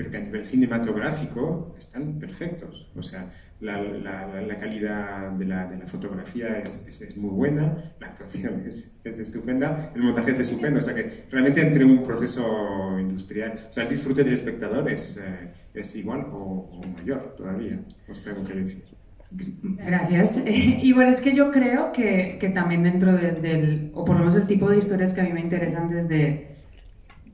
pero 0.00 0.10
que 0.10 0.16
a 0.16 0.20
nivel 0.20 0.46
cinematográfico 0.46 1.74
están 1.78 2.18
perfectos. 2.18 2.90
O 2.96 3.02
sea, 3.02 3.30
la, 3.60 3.82
la, 3.82 4.40
la 4.40 4.56
calidad 4.56 5.30
de 5.32 5.44
la, 5.44 5.66
de 5.66 5.76
la 5.76 5.86
fotografía 5.86 6.58
es, 6.58 6.88
es, 6.88 7.18
muy 7.18 7.28
buena, 7.28 7.76
la 8.00 8.06
actuación 8.06 8.64
es, 8.66 8.96
es, 9.04 9.18
estupenda, 9.18 9.92
el 9.94 10.00
montaje 10.00 10.30
es 10.30 10.40
estupendo. 10.40 10.78
O 10.78 10.82
sea, 10.82 10.94
que 10.94 11.26
realmente 11.30 11.60
entre 11.60 11.84
un 11.84 12.02
proceso 12.02 12.98
industrial, 12.98 13.60
o 13.68 13.70
sea, 13.70 13.82
el 13.82 13.90
disfrute 13.90 14.24
del 14.24 14.32
espectador 14.32 14.90
es, 14.90 15.18
eh, 15.18 15.50
es 15.74 15.94
igual 15.96 16.20
o, 16.32 16.70
o, 16.72 16.82
mayor 16.96 17.34
todavía, 17.36 17.78
os 18.08 18.24
tengo 18.24 18.42
que 18.42 18.54
decir. 18.54 18.84
Gracias. 19.30 20.38
y 20.46 20.94
bueno, 20.94 21.10
es 21.10 21.20
que 21.20 21.34
yo 21.34 21.50
creo 21.50 21.92
que, 21.92 22.38
que 22.40 22.48
también 22.48 22.84
dentro 22.84 23.12
del, 23.12 23.90
o 23.92 24.06
por 24.06 24.14
lo 24.14 24.20
menos 24.20 24.36
el 24.36 24.46
tipo 24.46 24.70
de 24.70 24.78
historias 24.78 25.12
que 25.12 25.20
a 25.20 25.24
mí 25.24 25.32
me 25.34 25.40
interesan 25.40 25.90
desde 25.90 26.49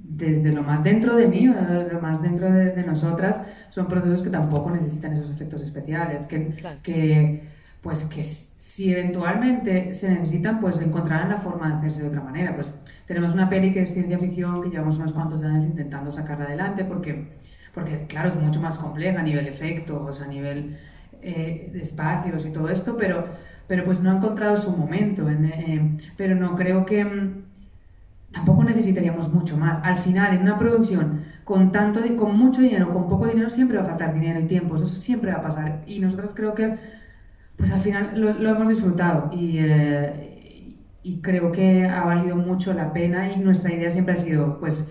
desde 0.08 0.52
lo 0.52 0.62
más 0.62 0.84
dentro 0.84 1.16
de 1.16 1.28
mí, 1.28 1.46
lo 1.46 2.00
más 2.00 2.22
dentro 2.22 2.50
de, 2.50 2.84
nosotras, 2.84 3.42
son 3.70 3.86
procesos 3.86 4.22
que 4.22 4.30
tampoco 4.30 4.70
necesitan 4.70 5.12
esos 5.12 5.30
efectos 5.30 5.62
especiales, 5.62 6.26
que, 6.26 6.54
que 6.82 7.42
pues 7.80 8.04
que 8.04 8.24
si 8.24 8.92
eventualmente 8.92 9.94
se 9.94 10.08
necesitan, 10.08 10.60
pues 10.60 10.80
encontrarán 10.80 11.28
la 11.28 11.38
forma 11.38 11.68
de 11.68 11.74
hacerse 11.74 12.02
de 12.02 12.08
otra 12.08 12.20
manera. 12.20 12.54
Pues 12.54 12.78
tenemos 13.06 13.32
una 13.32 13.48
peli 13.48 13.72
que 13.72 13.82
es 13.82 13.92
ciencia 13.92 14.18
ficción 14.18 14.62
que 14.62 14.70
llevamos 14.70 14.98
unos 14.98 15.12
cuantos 15.12 15.42
años 15.44 15.64
intentando 15.64 16.10
sacarla 16.10 16.46
adelante 16.46 16.84
porque, 16.84 17.28
porque 17.72 18.06
claro, 18.06 18.28
es 18.28 18.36
mucho 18.36 18.60
más 18.60 18.78
compleja 18.78 19.20
a 19.20 19.22
nivel 19.22 19.46
efectos, 19.46 20.20
a 20.20 20.26
nivel 20.26 20.76
eh, 21.22 21.70
de 21.72 21.82
espacios 21.82 22.44
y 22.46 22.52
todo 22.52 22.68
esto, 22.68 22.96
pero, 22.96 23.24
pero 23.68 23.84
pues 23.84 24.00
no 24.00 24.10
ha 24.10 24.16
encontrado 24.16 24.56
su 24.56 24.76
momento. 24.76 25.28
En, 25.28 25.98
pero 26.16 26.34
no 26.34 26.56
creo 26.56 26.84
que 26.84 27.04
mm, 27.04 27.44
tampoco 28.36 28.64
necesitaríamos 28.64 29.32
mucho 29.32 29.56
más. 29.56 29.80
Al 29.82 29.98
final, 29.98 30.34
en 30.34 30.42
una 30.42 30.58
producción 30.58 31.22
con 31.44 31.72
tanto, 31.72 32.00
con 32.16 32.36
mucho 32.36 32.60
dinero, 32.60 32.92
con 32.92 33.08
poco 33.08 33.26
dinero, 33.26 33.48
siempre 33.50 33.78
va 33.78 33.84
a 33.84 33.86
faltar 33.86 34.12
dinero 34.14 34.40
y 34.40 34.44
tiempo. 34.44 34.74
Eso 34.74 34.86
siempre 34.86 35.32
va 35.32 35.38
a 35.38 35.42
pasar. 35.42 35.82
Y 35.86 36.00
nosotros 36.00 36.32
creo 36.34 36.54
que 36.54 36.78
pues 37.56 37.70
al 37.72 37.80
final 37.80 38.20
lo, 38.20 38.50
hemos 38.50 38.68
disfrutado 38.68 39.30
eh, 39.32 40.74
y, 41.02 41.22
creo 41.22 41.50
que 41.50 41.86
ha 41.86 42.04
valido 42.04 42.36
mucho 42.36 42.74
la 42.74 42.92
pena 42.92 43.32
y 43.32 43.38
nuestra 43.38 43.72
idea 43.72 43.88
siempre 43.88 44.12
ha 44.12 44.18
sido 44.18 44.60
pues 44.60 44.90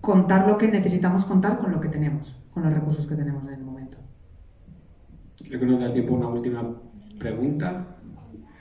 contar 0.00 0.46
lo 0.46 0.56
que 0.56 0.68
necesitamos 0.68 1.26
contar 1.26 1.58
con 1.58 1.72
lo 1.72 1.80
que 1.80 1.88
tenemos, 1.88 2.42
con 2.54 2.62
los 2.62 2.72
recursos 2.72 3.06
que 3.06 3.16
tenemos 3.16 3.46
en 3.46 3.54
el 3.54 3.60
momento. 3.60 3.98
Creo 5.46 5.60
que 5.60 5.66
nos 5.66 5.80
da 5.80 5.92
tiempo 5.92 6.14
una 6.14 6.28
última 6.28 6.62
pregunta. 7.18 7.84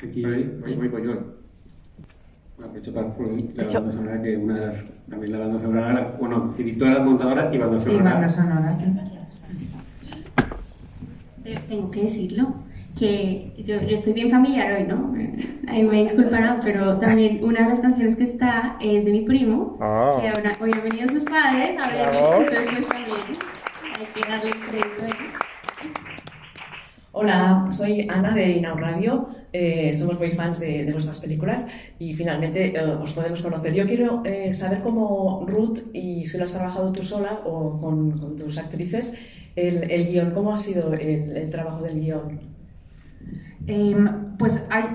Aquí, 0.04 0.22
voy, 0.24 0.76
voy, 0.76 0.88
voy 0.90 1.37
yo. 2.58 2.66
Aprovecho 2.66 2.94
para 2.94 3.08
la 3.08 3.14
banda 3.14 3.92
sonora, 3.92 4.22
que 4.22 4.38
una 4.38 4.56
de 4.56 4.68
las, 4.68 4.84
también 5.10 5.32
la 5.32 5.40
banda 5.40 5.60
sonora, 5.60 6.16
bueno, 6.20 6.56
editora, 6.58 7.00
montadora 7.00 7.54
y 7.54 7.58
banda 7.58 7.80
sonora. 7.80 8.00
Y 8.00 8.04
banda 8.04 8.30
sonora, 8.30 8.74
sí. 8.74 8.94
Tengo 11.70 11.92
que 11.92 12.04
decirlo 12.04 12.56
que 12.98 13.54
yo, 13.58 13.80
yo, 13.82 13.96
estoy 13.96 14.14
bien 14.14 14.32
familiar 14.32 14.74
hoy, 14.74 14.84
¿no? 14.84 15.14
Ahí 15.68 15.84
me 15.84 16.02
disculparán, 16.02 16.60
pero 16.64 16.98
también 16.98 17.44
una 17.44 17.62
de 17.62 17.70
las 17.70 17.80
canciones 17.80 18.16
que 18.16 18.24
está 18.24 18.78
es 18.82 19.06
de 19.06 19.12
mi 19.12 19.22
primo, 19.22 19.78
ah. 19.80 20.18
que 20.20 20.28
ahora, 20.30 20.52
hoy 20.60 20.72
han 20.74 20.84
venido 20.84 21.08
sus 21.10 21.24
padres 21.24 21.80
a 21.80 21.92
verme, 21.92 22.18
entonces 22.18 22.70
pues 22.72 22.88
también 22.88 23.16
hay 24.00 24.06
que 24.14 24.30
darle 24.30 24.52
crédito 24.68 25.16
Hola, 27.20 27.66
soy 27.72 28.08
Ana 28.10 28.34
de 28.34 28.58
Inau 28.58 28.78
Radio, 28.78 29.30
eh, 29.54 29.94
somos 29.94 30.20
muy 30.20 30.32
fans 30.32 30.60
de, 30.60 30.86
de, 30.86 30.92
vuestras 30.92 31.20
películas 31.20 31.70
y 32.00 32.14
finalmente 32.14 32.78
eh, 32.78 32.82
os 32.82 33.14
podemos 33.14 33.42
conocer. 33.42 33.74
Yo 33.74 33.86
quiero 33.86 34.22
eh, 34.26 34.52
saber 34.52 34.80
cómo 34.80 35.46
Ruth, 35.48 35.80
y 35.94 36.26
si 36.28 36.38
lo 36.38 36.44
has 36.44 36.54
trabajado 36.54 36.92
tú 36.92 37.04
sola 37.04 37.40
o 37.46 37.80
con, 37.80 38.20
con 38.20 38.36
tus 38.36 38.58
actrices, 38.58 39.18
el, 39.56 39.90
el, 39.90 40.08
guion, 40.08 40.32
¿cómo 40.32 40.54
ha 40.54 40.58
sido 40.58 40.94
el, 40.94 41.36
el 41.36 41.50
trabajo 41.50 41.84
del 41.84 42.00
guion? 42.00 42.40
Em, 43.68 44.38
pues 44.38 44.64
hay, 44.70 44.86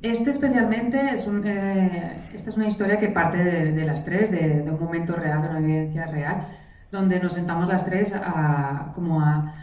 este 0.00 0.30
especialmente 0.30 1.10
es, 1.12 1.26
un, 1.26 1.44
eh, 1.46 2.20
esta 2.32 2.50
es 2.50 2.56
una 2.56 2.68
historia 2.68 2.98
que 2.98 3.08
parte 3.08 3.38
de, 3.38 3.84
las 3.84 4.04
tres, 4.04 4.30
de, 4.30 4.62
un 4.62 4.80
momento 4.80 5.14
real, 5.14 5.42
de 5.42 5.48
una 5.48 5.58
evidencia 5.58 6.06
real, 6.06 6.46
donde 6.90 7.20
nos 7.20 7.34
sentamos 7.34 7.68
las 7.68 7.84
tres 7.84 8.14
a, 8.14 8.92
como 8.94 9.20
a, 9.20 9.54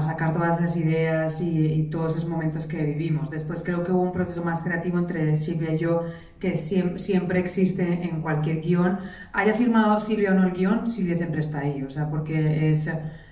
sacar 0.00 0.32
todas 0.32 0.60
las 0.60 0.76
ideas 0.76 1.40
y, 1.40 1.88
todos 1.90 2.16
esos 2.16 2.28
momentos 2.28 2.66
que 2.66 2.82
vivimos. 2.84 3.30
Después 3.30 3.62
creo 3.62 3.84
que 3.84 3.92
hubo 3.92 4.02
un 4.02 4.12
proceso 4.12 4.44
más 4.44 4.62
creativo 4.62 4.98
entre 4.98 5.36
Silvia 5.36 5.74
y 5.74 5.78
yo 5.78 6.04
que 6.38 6.56
siempre, 6.56 7.40
existe 7.40 8.04
en 8.04 8.20
cualquier 8.20 8.60
guion. 8.60 8.98
Haya 9.32 9.54
firmado 9.54 9.98
Silvia 10.00 10.32
o 10.32 10.34
no 10.34 10.44
el 10.44 10.52
guion, 10.52 10.88
Silvia 10.88 11.14
siempre 11.14 11.40
está 11.40 11.60
ahí, 11.60 11.82
o 11.82 11.90
sea, 11.90 12.10
porque 12.10 12.70
es, 12.70 12.90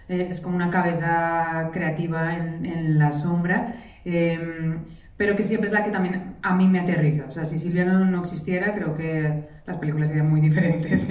es 0.08 0.40
como 0.40 0.56
una 0.56 0.70
cabeza 0.70 1.70
creativa 1.72 2.36
en, 2.36 2.98
la 2.98 3.12
sombra 3.12 3.74
Em, 4.04 4.84
pero 5.16 5.36
que 5.36 5.44
siempre 5.44 5.68
es 5.68 5.72
la 5.72 5.84
que 5.84 5.90
también 5.90 6.36
a 6.42 6.56
mí 6.56 6.68
me 6.68 6.80
aterriza. 6.80 7.24
O 7.28 7.30
sea, 7.30 7.44
si 7.44 7.58
Silvia 7.58 7.84
no, 7.84 8.20
existiera, 8.20 8.74
creo 8.74 8.94
que 8.94 9.44
las 9.66 9.78
películas 9.78 10.08
serían 10.08 10.30
muy 10.30 10.40
diferentes. 10.48 11.06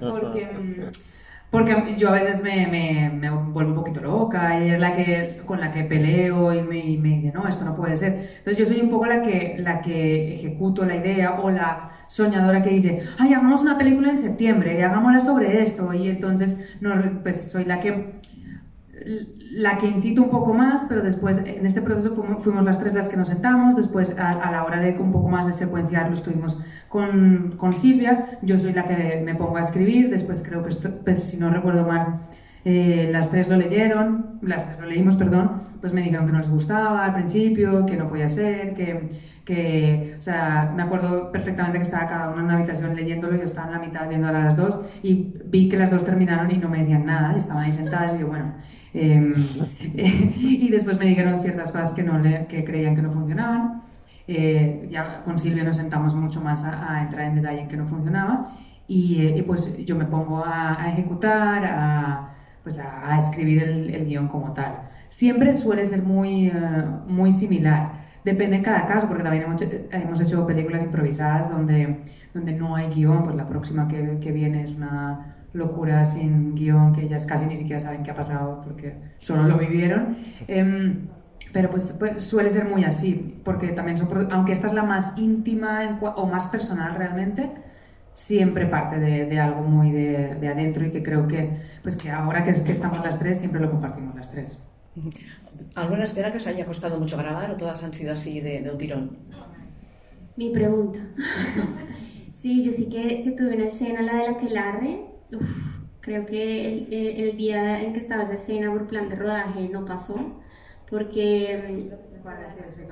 porque, 0.00 0.48
porque 1.52 1.96
yo 1.98 2.08
a 2.08 2.12
veces 2.12 2.42
me, 2.42 2.66
me, 2.66 3.30
vuelvo 3.30 3.72
un 3.72 3.76
poquito 3.76 4.00
loca 4.00 4.58
y 4.58 4.70
es 4.70 4.78
la 4.78 4.94
que, 4.94 5.42
con 5.44 5.60
la 5.60 5.70
que 5.70 5.84
peleo 5.84 6.50
y 6.50 6.62
me, 6.62 6.96
me, 6.96 7.16
dice, 7.16 7.32
no, 7.34 7.46
esto 7.46 7.66
no 7.66 7.76
puede 7.76 7.98
ser. 7.98 8.30
Entonces 8.38 8.56
yo 8.56 8.64
soy 8.64 8.80
un 8.80 8.88
poco 8.88 9.04
la 9.04 9.20
que, 9.20 9.56
la 9.58 9.82
que 9.82 10.34
ejecuto 10.34 10.86
la 10.86 10.96
idea 10.96 11.40
o 11.42 11.50
la 11.50 11.90
soñadora 12.06 12.62
que 12.62 12.70
dice, 12.70 13.02
ay, 13.18 13.34
hagamos 13.34 13.60
una 13.60 13.76
película 13.76 14.10
en 14.10 14.18
septiembre 14.18 14.78
y 14.78 14.82
hagámosla 14.82 15.20
sobre 15.20 15.60
esto. 15.60 15.92
Y 15.92 16.08
entonces 16.08 16.74
no, 16.80 16.94
pues 17.22 17.52
soy 17.52 17.66
la 17.66 17.80
que 17.80 18.21
la 19.04 19.78
que 19.78 19.86
incito 19.86 20.22
un 20.22 20.30
poco 20.30 20.54
más, 20.54 20.86
pero 20.88 21.02
después 21.02 21.38
en 21.38 21.66
este 21.66 21.82
proceso 21.82 22.14
fuimos, 22.38 22.64
las 22.64 22.78
tres 22.78 22.94
las 22.94 23.08
que 23.08 23.16
nos 23.16 23.28
sentamos, 23.28 23.76
después 23.76 24.16
a, 24.18 24.50
la 24.50 24.64
hora 24.64 24.80
de 24.80 24.96
un 24.98 25.12
poco 25.12 25.28
más 25.28 25.46
de 25.46 25.52
secuenciar 25.52 26.08
lo 26.08 26.14
estuvimos 26.14 26.60
con, 26.88 27.54
con, 27.56 27.72
Silvia, 27.72 28.38
yo 28.42 28.58
soy 28.58 28.72
la 28.72 28.84
que 28.84 29.22
me 29.24 29.34
pongo 29.34 29.56
a 29.56 29.60
escribir, 29.60 30.10
después 30.10 30.42
creo 30.46 30.62
que, 30.62 30.74
pues, 31.04 31.22
si 31.22 31.36
no 31.36 31.50
recuerdo 31.50 31.86
mal, 31.86 32.20
eh, 32.64 33.08
las 33.12 33.30
tres 33.30 33.48
lo 33.48 33.56
leyeron, 33.56 34.38
las 34.42 34.66
tres 34.66 34.78
lo 34.78 34.86
leímos, 34.86 35.16
perdón, 35.16 35.62
pues 35.80 35.92
me 35.92 36.02
dijeron 36.02 36.26
que 36.26 36.32
no 36.32 36.38
les 36.38 36.48
gustaba 36.48 37.04
al 37.04 37.12
principio, 37.12 37.84
que 37.86 37.96
no 37.96 38.08
podía 38.08 38.28
ser, 38.28 38.72
que, 38.74 39.08
que, 39.44 40.16
o 40.18 40.22
sea, 40.22 40.72
me 40.74 40.82
acuerdo 40.82 41.32
perfectamente 41.32 41.78
que 41.78 41.82
estaba 41.82 42.06
cada 42.06 42.28
una 42.30 42.38
en 42.38 42.44
una 42.44 42.54
habitación 42.58 42.94
leyéndolo, 42.94 43.36
yo 43.36 43.44
estaba 43.44 43.66
en 43.66 43.72
la 43.72 43.78
mitad 43.80 44.08
viendo 44.08 44.28
a 44.28 44.32
las 44.32 44.56
dos 44.56 44.80
y 45.02 45.34
vi 45.46 45.68
que 45.68 45.76
las 45.76 45.90
dos 45.90 46.04
terminaron 46.04 46.50
y 46.52 46.58
no 46.58 46.68
me 46.68 46.78
decían 46.78 47.04
nada, 47.04 47.36
estaban 47.36 47.64
ahí 47.64 47.72
sentadas 47.72 48.14
y 48.14 48.20
yo, 48.20 48.28
bueno, 48.28 48.54
em, 48.94 49.34
y 49.94 50.68
después 50.68 50.98
me 50.98 51.06
dijeron 51.06 51.40
ciertas 51.40 51.72
cosas 51.72 51.92
que, 51.92 52.04
no 52.04 52.18
le, 52.18 52.46
que 52.46 52.64
creían 52.64 52.94
que 52.94 53.02
no 53.02 53.10
funcionaban. 53.10 53.82
Eh, 54.28 54.88
ya 54.90 55.24
con 55.24 55.36
Silvia 55.36 55.64
nos 55.64 55.76
sentamos 55.76 56.14
mucho 56.14 56.40
más 56.40 56.64
a, 56.64 57.02
entrar 57.02 57.26
en 57.26 57.34
detalle 57.34 57.62
en 57.62 57.68
que 57.68 57.76
no 57.76 57.86
funcionaba 57.86 58.52
y, 58.86 59.20
eh, 59.20 59.44
pues 59.44 59.84
yo 59.84 59.96
me 59.96 60.04
pongo 60.04 60.44
a, 60.44 60.76
ejecutar, 60.88 61.64
a, 61.64 62.31
pues 62.62 62.78
a, 62.78 63.18
escribir 63.18 63.62
el, 63.62 63.94
el, 63.94 64.06
guion 64.06 64.28
como 64.28 64.52
tal. 64.52 64.88
Siempre 65.08 65.54
suele 65.54 65.84
ser 65.84 66.02
muy, 66.02 66.48
eh, 66.48 66.52
muy 67.06 67.32
similar. 67.32 68.02
Depende 68.24 68.58
de 68.58 68.62
cada 68.62 68.86
caso, 68.86 69.08
porque 69.08 69.24
también 69.24 69.44
hemos, 69.44 69.60
hemos, 69.90 70.20
hecho 70.20 70.46
películas 70.46 70.82
improvisadas 70.82 71.50
donde, 71.50 72.04
donde 72.32 72.52
no 72.52 72.76
hay 72.76 72.88
guion, 72.88 73.24
pues 73.24 73.34
la 73.34 73.48
próxima 73.48 73.88
que, 73.88 74.18
que 74.20 74.30
viene 74.30 74.62
es 74.62 74.76
una 74.76 75.36
locura 75.52 76.04
sin 76.04 76.54
guion 76.54 76.92
que 76.92 77.02
ellas 77.02 77.26
casi 77.26 77.46
ni 77.46 77.56
siquiera 77.56 77.78
saben 77.78 78.02
qué 78.02 78.10
ha 78.10 78.14
pasado 78.14 78.62
porque 78.64 78.94
solo 79.18 79.44
lo 79.44 79.58
vivieron. 79.58 80.16
Em, 80.46 81.08
pero 81.52 81.68
pues, 81.68 81.94
pues, 81.98 82.22
suele 82.22 82.50
ser 82.50 82.64
muy 82.66 82.84
así, 82.84 83.40
porque 83.44 83.68
también 83.68 83.98
aunque 84.30 84.52
esta 84.52 84.68
es 84.68 84.72
la 84.72 84.84
más 84.84 85.14
íntima 85.18 85.98
o 86.00 86.26
más 86.26 86.46
personal 86.46 86.94
realmente, 86.94 87.50
siempre 88.14 88.66
parte 88.66 88.98
de, 88.98 89.26
de 89.26 89.40
algo 89.40 89.62
muy 89.62 89.90
de, 89.90 90.34
de, 90.34 90.48
adentro 90.48 90.84
y 90.84 90.90
que 90.90 91.02
creo 91.02 91.26
que, 91.26 91.50
pues 91.82 91.96
que 91.96 92.10
ahora 92.10 92.44
que, 92.44 92.52
que 92.52 92.72
estamos 92.72 93.02
las 93.02 93.18
tres, 93.18 93.38
siempre 93.38 93.60
lo 93.60 93.70
compartimos 93.70 94.14
las 94.14 94.30
tres. 94.30 94.62
¿Alguna 95.74 96.04
escena 96.04 96.30
que 96.30 96.38
os 96.38 96.46
haya 96.46 96.66
costado 96.66 96.98
mucho 96.98 97.16
grabar 97.16 97.50
o 97.50 97.56
todas 97.56 97.82
han 97.82 97.94
sido 97.94 98.12
así 98.12 98.40
de, 98.40 98.68
un 98.70 98.78
tirón? 98.78 99.16
Mi 100.36 100.50
pregunta. 100.50 101.00
sí, 102.32 102.62
yo 102.62 102.72
sí 102.72 102.88
que, 102.88 103.22
que, 103.22 103.30
tuve 103.32 103.54
una 103.54 103.66
escena, 103.66 104.02
la 104.02 104.16
de 104.16 104.30
la 104.32 104.36
que 104.36 104.50
larre. 104.50 105.06
creo 106.00 106.26
que 106.26 106.86
el, 106.90 106.92
el, 106.92 107.36
día 107.36 107.82
en 107.82 107.92
que 107.92 107.98
estaba 107.98 108.24
esa 108.24 108.34
escena 108.34 108.70
por 108.70 108.86
plan 108.86 109.08
de 109.08 109.16
rodaje 109.16 109.68
no 109.70 109.84
pasó, 109.86 110.42
porque 110.90 111.90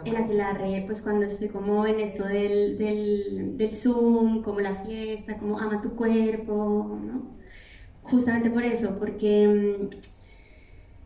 en 0.05 0.17
Aquelarre, 0.17 0.85
pues 0.87 1.03
cuando 1.03 1.27
estoy 1.27 1.49
como 1.49 1.87
en 1.87 2.01
esto 2.01 2.25
del, 2.25 2.79
del, 2.79 3.57
del, 3.57 3.75
Zoom, 3.75 4.43
como 4.43 4.61
la 4.61 4.85
fiesta, 4.85 5.39
como 5.39 5.59
ama 5.59 5.83
tu 5.83 5.95
cuerpo, 5.95 6.99
¿no? 7.03 7.37
Justamente 8.03 8.51
por 8.51 8.65
eso, 8.65 8.97
porque 8.99 9.47
mm, 9.49 9.97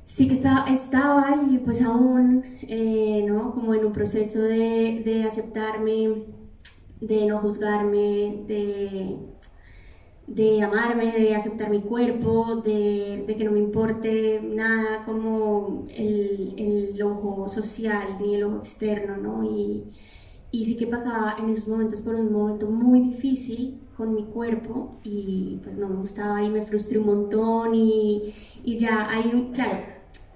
sí 0.06 0.28
que 0.28 0.34
estaba, 0.34 0.70
estaba 0.70 1.36
y 1.50 1.58
pues 1.58 1.82
aún, 1.82 2.44
eh, 2.62 3.24
¿no? 3.28 3.52
Como 3.54 3.74
en 3.74 3.84
un 3.84 3.92
proceso 3.92 4.40
de, 4.42 5.02
de, 5.04 5.24
aceptarme, 5.24 6.24
de 7.00 7.26
no 7.26 7.38
juzgarme, 7.38 8.44
de, 8.46 9.18
de 10.26 10.62
amarme, 10.62 11.12
de 11.12 11.34
aceptar 11.34 11.70
mi 11.70 11.82
cuerpo, 11.82 12.62
de, 12.64 13.24
que 13.26 13.44
no 13.44 13.52
me 13.52 13.58
importe 13.58 14.40
nada 14.42 15.04
como 15.04 15.86
el, 15.94 16.54
el, 16.56 17.02
ojo 17.02 17.48
social 17.48 18.18
ni 18.20 18.36
el 18.36 18.44
ojo 18.44 18.58
externo, 18.58 19.16
¿no? 19.16 19.44
Y, 19.44 19.84
y 20.50 20.64
sí 20.64 20.76
que 20.76 20.86
pasaba 20.86 21.36
en 21.38 21.50
esos 21.50 21.68
momentos 21.68 22.00
por 22.00 22.14
un 22.14 22.32
momento 22.32 22.70
muy 22.70 23.00
difícil 23.00 23.80
con 23.96 24.14
mi 24.14 24.24
cuerpo 24.24 24.90
y 25.04 25.60
pues 25.62 25.78
no 25.78 25.88
me 25.88 25.96
gustaba 25.96 26.42
y 26.42 26.50
me 26.50 26.64
frustré 26.64 26.98
un 26.98 27.06
montón 27.06 27.74
y, 27.74 28.34
y 28.64 28.78
ya 28.78 29.08
hay 29.10 29.30
un, 29.34 29.52
claro, 29.52 29.76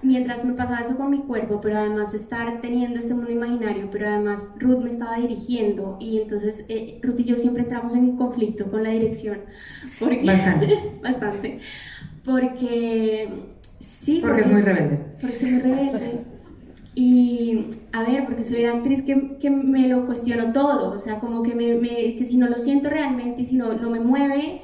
mientras 0.02 0.44
me 0.44 0.52
pasaba 0.54 0.80
eso 0.80 0.96
con 0.96 1.10
mi 1.10 1.18
cuerpo, 1.18 1.60
pero 1.60 1.76
además 1.76 2.14
estar 2.14 2.60
teniendo 2.60 2.98
este 2.98 3.14
mundo 3.14 3.30
imaginario, 3.32 3.88
pero 3.90 4.06
además 4.08 4.48
Ruth 4.58 4.78
me 4.82 4.88
estaba 4.88 5.16
dirigiendo 5.16 5.96
y 6.00 6.20
entonces 6.20 6.64
eh, 6.68 7.00
Ruth 7.02 7.18
y 7.20 7.24
yo 7.24 7.36
siempre 7.38 7.64
entramos 7.64 7.94
en 7.94 8.16
conflicto 8.16 8.70
con 8.70 8.82
la 8.82 8.90
dirección. 8.90 9.40
Porque, 9.98 10.24
Bastante. 10.24 10.78
bastante. 11.02 11.58
Porque, 12.24 13.28
sí. 13.78 14.18
Porque 14.22 14.42
es 14.42 14.46
muy 14.50 14.62
rebelde. 14.62 14.98
Porque 15.20 15.36
soy 15.36 15.50
muy 15.52 15.62
rebelde. 15.62 16.20
Y, 16.94 17.64
a 17.92 18.02
ver, 18.02 18.24
porque 18.24 18.42
soy 18.42 18.64
una 18.64 18.74
actriz 18.78 19.02
que, 19.02 19.36
que 19.40 19.50
me 19.50 19.86
lo 19.88 20.04
cuestiono 20.06 20.52
todo, 20.52 20.90
o 20.92 20.98
sea, 20.98 21.20
como 21.20 21.44
que, 21.44 21.54
me, 21.54 21.76
me- 21.76 22.16
que 22.16 22.24
si 22.24 22.36
no 22.36 22.48
lo 22.48 22.58
siento 22.58 22.90
realmente 22.90 23.42
y 23.42 23.44
si 23.44 23.56
no, 23.56 23.72
no 23.74 23.88
me 23.88 24.00
mueve, 24.00 24.62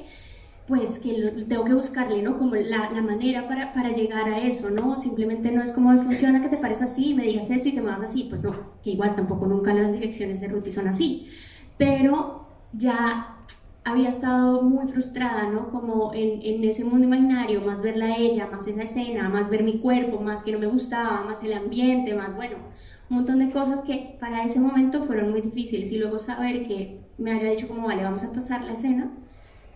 pues 0.67 0.99
que 0.99 1.13
tengo 1.47 1.63
que 1.65 1.73
buscarle, 1.75 2.23
¿no? 2.23 2.37
Como 2.37 2.55
la, 2.55 2.89
la 2.91 3.01
manera 3.03 3.47
para, 3.47 3.71
para 3.73 3.91
llegar 3.91 4.27
a 4.29 4.39
eso, 4.39 4.71
¿no? 4.71 4.99
Simplemente 4.99 5.51
no 5.51 5.61
es 5.61 5.71
como 5.73 5.91
"Ay, 5.91 5.99
funciona 5.99 6.41
que 6.41 6.49
te 6.49 6.57
pares 6.57 6.81
así, 6.81 7.13
me 7.13 7.23
digas 7.23 7.49
eso 7.51 7.69
y 7.69 7.73
te 7.75 7.81
muevas 7.81 8.01
así, 8.03 8.25
pues 8.29 8.43
no, 8.43 8.55
que 8.83 8.91
igual 8.91 9.15
tampoco 9.15 9.45
nunca 9.45 9.73
las 9.73 9.91
direcciones 9.93 10.41
de 10.41 10.47
Ruti 10.47 10.71
son 10.71 10.87
así, 10.87 11.27
pero 11.77 12.47
ya 12.73 13.37
había 13.83 14.09
estado 14.09 14.63
muy 14.63 14.87
frustrada, 14.87 15.49
¿no? 15.51 15.69
Como 15.69 16.11
en, 16.15 16.41
en 16.41 16.63
ese 16.63 16.83
mundo 16.83 17.05
imaginario, 17.05 17.61
más 17.61 17.81
verla 17.83 18.05
a 18.07 18.17
ella, 18.17 18.47
más 18.51 18.67
esa 18.67 18.81
escena, 18.83 19.29
más 19.29 19.49
ver 19.49 19.63
mi 19.63 19.79
cuerpo, 19.79 20.19
más 20.19 20.43
que 20.43 20.51
no 20.51 20.57
me 20.59 20.65
gustaba, 20.67 21.23
más 21.23 21.43
el 21.43 21.53
ambiente, 21.53 22.15
más, 22.15 22.35
bueno, 22.35 22.57
un 23.09 23.17
montón 23.17 23.39
de 23.39 23.51
cosas 23.51 23.81
que 23.83 24.17
para 24.19 24.43
ese 24.43 24.59
momento 24.59 25.03
fueron 25.03 25.29
muy 25.31 25.41
difíciles 25.41 25.91
y 25.91 25.99
luego 25.99 26.17
saber 26.17 26.65
que 26.67 27.01
me 27.19 27.31
haya 27.31 27.51
dicho 27.51 27.67
como, 27.67 27.87
vale, 27.87 28.03
vamos 28.03 28.23
a 28.23 28.33
pasar 28.33 28.63
la 28.65 28.73
escena, 28.73 29.11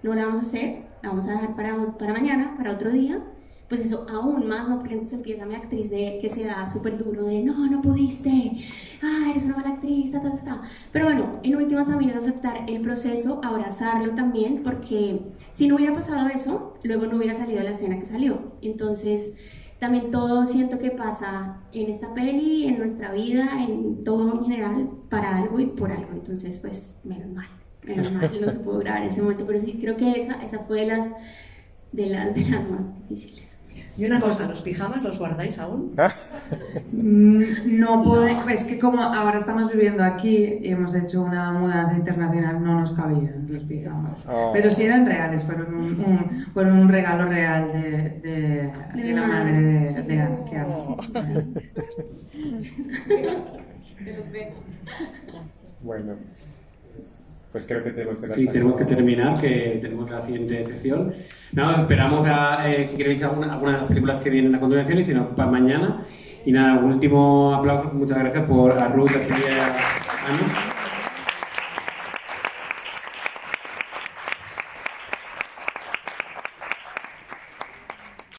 no 0.03 0.13
la 0.13 0.25
vamos 0.25 0.39
a 0.39 0.43
hacer, 0.43 0.83
la 1.01 1.09
vamos 1.09 1.27
a 1.27 1.31
dejar 1.31 1.55
para, 1.55 1.97
para 1.97 2.13
mañana, 2.13 2.55
para 2.57 2.73
otro 2.73 2.91
día, 2.91 3.21
pues 3.69 3.85
eso 3.85 4.07
aún 4.09 4.47
más, 4.47 4.67
¿no? 4.67 4.79
Porque 4.79 4.95
entonces 4.95 5.19
empieza 5.19 5.45
mi 5.45 5.53
actriz 5.53 5.91
de 5.91 6.17
que 6.21 6.29
se 6.29 6.43
da 6.43 6.67
súper 6.69 6.97
duro 6.97 7.23
de, 7.23 7.43
no, 7.43 7.69
no 7.69 7.81
pudiste, 7.81 8.57
ah, 9.03 9.27
eres 9.29 9.45
una 9.45 9.57
mala 9.57 9.69
actriz, 9.75 10.11
ta, 10.11 10.21
ta, 10.21 10.31
ta, 10.31 10.43
ta. 10.43 10.61
Pero 10.91 11.05
bueno, 11.05 11.31
en 11.43 11.55
últimas 11.55 11.87
mí 11.89 12.09
es 12.09 12.15
aceptar 12.15 12.65
el 12.67 12.81
proceso, 12.81 13.39
abrazarlo 13.43 14.15
también, 14.15 14.63
porque 14.63 15.21
si 15.51 15.67
no 15.67 15.75
hubiera 15.75 15.93
pasado 15.93 16.27
eso, 16.29 16.73
luego 16.83 17.05
no 17.05 17.17
hubiera 17.17 17.35
salido 17.35 17.61
la 17.61 17.71
escena 17.71 17.99
que 17.99 18.05
salió. 18.05 18.53
Entonces, 18.61 19.35
también 19.79 20.09
todo 20.11 20.45
siento 20.47 20.79
que 20.79 20.91
pasa 20.91 21.61
en 21.71 21.89
esta 21.89 22.13
peli, 22.13 22.65
en 22.65 22.79
nuestra 22.79 23.13
vida, 23.13 23.63
en 23.63 24.03
todo 24.03 24.33
en 24.33 24.43
general, 24.43 24.89
para 25.09 25.37
algo 25.37 25.59
y 25.59 25.67
por 25.67 25.91
algo. 25.91 26.11
Entonces, 26.11 26.59
pues, 26.59 26.99
menos 27.03 27.31
mal, 27.33 27.47
menos 27.83 28.11
mal, 28.11 28.31
no 28.45 28.51
se 28.51 28.59
pudo 28.59 28.79
grabar 28.79 29.03
en 29.03 29.09
ese 29.09 29.21
momento, 29.21 29.45
pero 29.45 29.59
sí 29.61 29.77
creo 29.81 29.95
que 29.97 30.11
esa, 30.19 30.41
esa 30.43 30.59
fue 30.59 30.81
de 30.81 30.87
las, 30.87 31.11
de 31.91 32.05
las, 32.07 32.35
de 32.35 32.41
las 32.49 32.69
más 32.69 33.09
difíciles. 33.09 33.49
Y 33.97 34.05
una 34.05 34.21
cosa, 34.21 34.47
¿los 34.47 34.61
pijamas 34.61 35.03
los 35.03 35.19
guardáis 35.19 35.59
aún? 35.59 35.93
Mm, 36.93 37.79
No 37.79 38.01
puede, 38.03 38.31
es 38.53 38.63
que 38.63 38.79
como 38.79 39.01
ahora 39.03 39.37
estamos 39.37 39.69
viviendo 39.73 40.03
aquí 40.05 40.59
y 40.61 40.69
hemos 40.71 40.95
hecho 40.95 41.21
una 41.21 41.51
mudanza 41.51 41.97
internacional, 41.97 42.63
no 42.63 42.79
nos 42.79 42.93
cabían 42.93 43.45
los 43.49 43.63
pijamas. 43.63 44.25
Oh. 44.29 44.51
Pero 44.53 44.71
sí 44.71 44.83
eran 44.83 45.05
reales, 45.05 45.43
fueron 45.43 45.73
un, 45.73 45.99
un- 45.99 46.45
fueron 46.53 46.79
un 46.79 46.87
regalo 46.87 47.25
real 47.27 47.73
de, 47.73 47.81
de, 48.21 48.71
De 48.95 49.03
de 49.03 49.13
la 49.13 49.27
madre, 49.27 49.51
madre 49.51 49.79
de, 49.79 49.87
sí. 49.89 50.01
de 50.03 50.21
Ana, 50.21 50.45
que 50.49 50.57
amo. 50.57 50.95
Bueno, 55.81 56.13
pues 57.51 57.65
creo 57.67 57.83
que 57.83 57.91
tenemos 57.91 58.21
que 58.21 58.27
dar 58.27 58.37
Sí, 58.37 58.45
paso. 58.45 58.53
tenemos 58.53 58.75
que 58.77 58.85
terminar, 58.85 59.33
que 59.39 59.79
tenemos 59.81 60.09
la 60.09 60.21
siguiente 60.21 60.65
sesión. 60.65 61.13
Nada, 61.53 61.73
os 61.73 61.79
esperamos 61.79 62.27
a, 62.27 62.69
eh, 62.69 62.87
si 62.87 62.95
queréis 62.95 63.23
alguna, 63.23 63.51
alguna 63.51 63.71
de 63.73 63.77
las 63.79 63.87
películas 63.87 64.21
que 64.21 64.29
vienen 64.29 64.53
a 64.55 64.59
continuación 64.59 64.99
y 64.99 65.03
si 65.03 65.13
no, 65.13 65.35
para 65.35 65.49
mañana. 65.49 66.03
Y 66.45 66.51
nada, 66.51 66.79
un 66.79 66.91
último 66.93 67.53
aplauso, 67.55 67.91
muchas 67.93 68.17
gracias 68.19 68.45
por 68.45 68.71
a 68.71 68.87
Ruth, 68.89 69.09
a 69.09 69.23
Silvia 69.23 69.49
y 69.49 69.59
a 69.59 69.65
Ana. 69.65 70.78